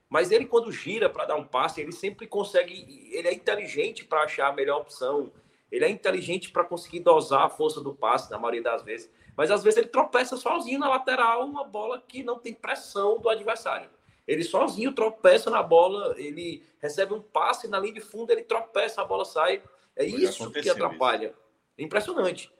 [0.09, 3.11] Mas ele, quando gira para dar um passe, ele sempre consegue.
[3.13, 5.33] Ele é inteligente para achar a melhor opção.
[5.69, 9.11] Ele é inteligente para conseguir dosar a força do passe, na maioria das vezes.
[9.37, 13.29] Mas às vezes ele tropeça sozinho na lateral, uma bola que não tem pressão do
[13.29, 13.91] adversário.
[14.27, 19.03] Ele sozinho tropeça na bola, ele recebe um passe na linha de fundo, ele tropeça,
[19.03, 19.63] a bola sai.
[19.97, 21.29] É isso que atrapalha.
[21.29, 21.37] Isso.
[21.79, 22.51] É impressionante.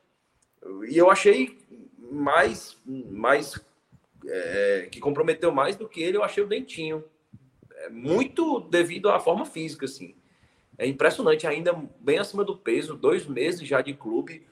[0.89, 1.59] E eu achei
[1.99, 3.61] mais, mais
[4.27, 7.05] é, que comprometeu mais do que ele, eu achei o Dentinho.
[7.77, 10.15] É muito devido à forma física, assim.
[10.79, 14.47] É impressionante, ainda bem acima do peso, dois meses já de clube.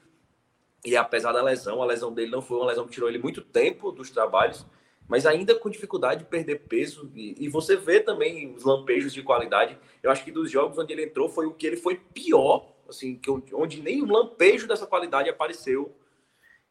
[0.83, 3.41] E apesar da lesão, a lesão dele não foi uma lesão que tirou ele muito
[3.41, 4.65] tempo dos trabalhos
[5.07, 7.11] mas ainda com dificuldade de perder peso.
[7.15, 9.77] E, e, você vê também os lampejos de qualidade.
[10.01, 13.15] Eu acho que dos jogos onde ele entrou foi o que ele foi pior, assim,
[13.15, 15.95] que onde nem um lampejo dessa qualidade apareceu.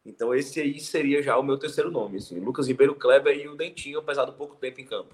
[0.05, 3.55] Então esse aí seria já o meu terceiro nome, assim, Lucas Ribeiro Kleber e o
[3.55, 5.13] Dentinho, apesar do pouco tempo em campo.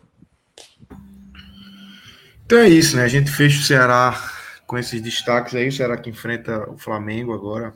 [2.45, 3.03] Então é isso, né?
[3.03, 4.17] A gente fecha o Ceará
[4.65, 7.73] com esses destaques aí, o Ceará que enfrenta o Flamengo agora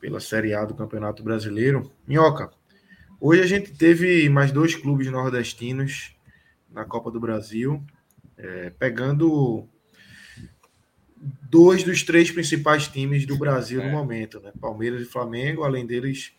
[0.00, 1.92] pela Série A do Campeonato Brasileiro.
[2.06, 2.50] Minhoca,
[3.20, 6.14] hoje a gente teve mais dois clubes nordestinos
[6.70, 7.84] na Copa do Brasil,
[8.36, 9.68] é, pegando
[11.50, 13.86] dois dos três principais times do Brasil é.
[13.86, 14.52] no momento, né?
[14.60, 16.32] Palmeiras e Flamengo, além deles,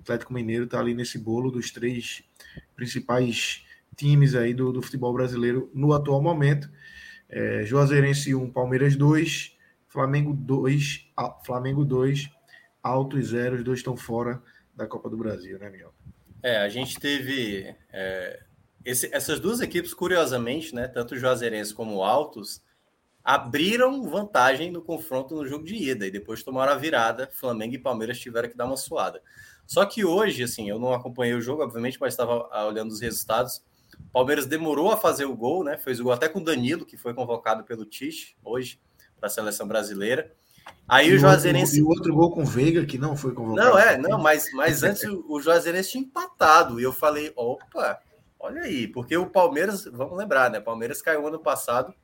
[0.00, 2.22] Atlético Mineiro está ali nesse bolo dos três
[2.76, 3.64] principais
[3.96, 6.70] times aí do, do futebol brasileiro no atual momento.
[7.28, 9.56] É, Juazeirense 1, Palmeiras 2,
[9.88, 11.10] Flamengo 2,
[11.44, 12.30] Flamengo 2,
[12.82, 14.42] Alto e Zero, os dois estão fora
[14.74, 15.92] da Copa do Brasil, né, Miguel?
[16.42, 18.42] É, a gente teve é,
[18.84, 22.62] esse, essas duas equipes, curiosamente, né, tanto o Juazeirense como o Altos,
[23.24, 27.28] abriram vantagem no confronto no jogo de ida e depois tomaram a virada.
[27.30, 29.20] Flamengo e Palmeiras tiveram que dar uma suada.
[29.66, 33.00] Só que hoje, assim, eu não acompanhei o jogo, obviamente, mas estava ah, olhando os
[33.00, 33.62] resultados.
[34.12, 35.76] Palmeiras demorou a fazer o gol, né?
[35.76, 38.80] Fez o gol até com o Danilo, que foi convocado pelo Tite hoje
[39.20, 40.34] para a seleção brasileira.
[40.88, 41.78] Aí e o Juazeirense.
[41.78, 43.68] E o outro gol com o Veiga, que não foi convocado.
[43.68, 46.80] Não, é, não, mas, mas antes o Juazeirense tinha empatado.
[46.80, 48.00] E eu falei, opa,
[48.38, 50.60] olha aí, porque o Palmeiras, vamos lembrar, né?
[50.60, 51.94] Palmeiras caiu ano passado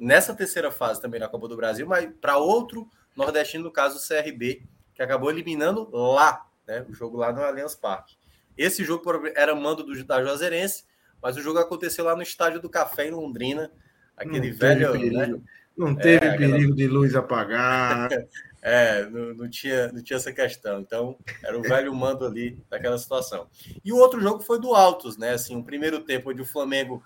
[0.00, 4.00] nessa terceira fase também na Copa do Brasil, mas para outro nordestino, no caso o
[4.00, 4.62] CRB,
[4.94, 8.16] que acabou eliminando lá, né, o jogo lá no Allianz Parque.
[8.56, 9.04] Esse jogo
[9.34, 10.84] era mando do, da Juazeirense,
[11.22, 13.70] mas o jogo aconteceu lá no Estádio do Café, em Londrina,
[14.16, 15.12] aquele não velho...
[15.12, 15.40] Né?
[15.80, 16.74] Não teve é, perigo aquela...
[16.76, 18.10] de luz apagar.
[18.60, 20.80] é, não, não, tinha, não tinha essa questão.
[20.80, 23.48] Então, era o velho mando ali daquela situação.
[23.82, 25.30] E o outro jogo foi do Altos, né?
[25.30, 27.02] Assim, o primeiro tempo onde o Flamengo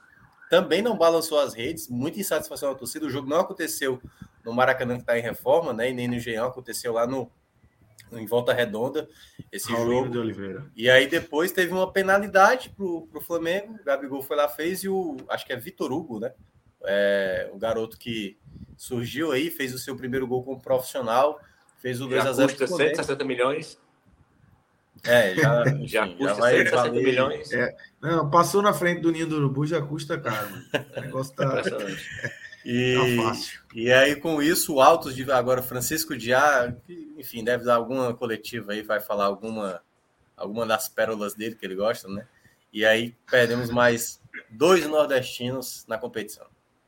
[0.50, 3.06] também não balançou as redes, muita insatisfação da torcida.
[3.06, 4.02] O jogo não aconteceu
[4.44, 5.90] no Maracanã, que está em reforma, né?
[5.90, 7.30] E nem no Engenhão, aconteceu lá no,
[8.12, 9.08] em Volta Redonda.
[9.52, 10.08] Esse jogo.
[10.10, 10.66] De Oliveira.
[10.76, 13.74] E aí depois teve uma penalidade para o Flamengo.
[13.80, 15.16] O Gabigol foi lá, fez, e o.
[15.28, 16.32] Acho que é Vitor Hugo, né?
[16.86, 18.36] É, o garoto que
[18.76, 21.40] surgiu aí, fez o seu primeiro gol como profissional,
[21.78, 22.58] fez o 2x0.
[22.58, 23.78] Custa 160 milhões.
[25.04, 27.52] É, já, já custa já vai 160 milhões.
[27.52, 30.48] É, não, passou na frente do Ninho do Urubu, já custa caro.
[30.96, 31.62] O negócio tá.
[32.64, 33.60] E, tá fácil.
[33.74, 36.74] e aí, com isso, o Altos de agora, Francisco Diá,
[37.18, 39.82] enfim, deve dar alguma coletiva aí, vai falar alguma,
[40.34, 42.26] alguma das pérolas dele que ele gosta, né?
[42.72, 44.18] E aí perdemos mais
[44.50, 46.46] dois nordestinos na competição.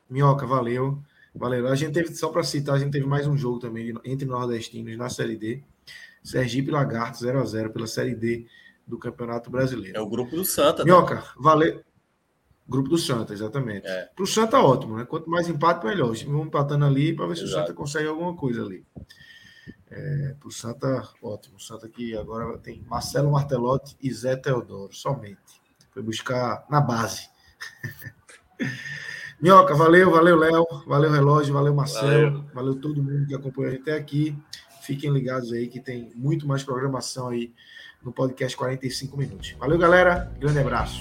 [0.08, 0.98] Minhoca, valeu.
[1.36, 1.68] Valeu.
[1.68, 4.96] A gente teve, só para citar, a gente teve mais um jogo também entre nordestinos
[4.96, 5.62] na Série D.
[6.22, 8.46] Sergipe Lagarto 0 a 0 pela Série D
[8.86, 9.96] do Campeonato Brasileiro.
[9.96, 10.84] É o grupo do Santa.
[10.84, 11.22] Minhoca, né?
[11.38, 11.84] valeu.
[12.68, 13.86] Grupo do Santa, exatamente.
[13.86, 14.06] É.
[14.06, 15.04] Para o Santa, ótimo, né?
[15.04, 16.12] Quanto mais empate, melhor.
[16.24, 17.48] Vamos empatando ali para ver Exato.
[17.48, 18.84] se o Santa consegue alguma coisa ali.
[19.88, 21.56] É, para o Santa, ótimo.
[21.56, 25.62] O Santa aqui agora tem Marcelo Martelotti e Zé Teodoro, somente.
[25.92, 27.28] Foi buscar na base.
[29.40, 32.44] Minhoca, valeu, valeu, Léo, valeu, Relógio, valeu, Marcelo, valeu.
[32.54, 34.36] valeu todo mundo que acompanhou até aqui.
[34.80, 37.52] Fiquem ligados aí que tem muito mais programação aí
[38.02, 39.54] no podcast 45 minutos.
[39.58, 40.32] Valeu, galera.
[40.38, 41.00] Grande abraço.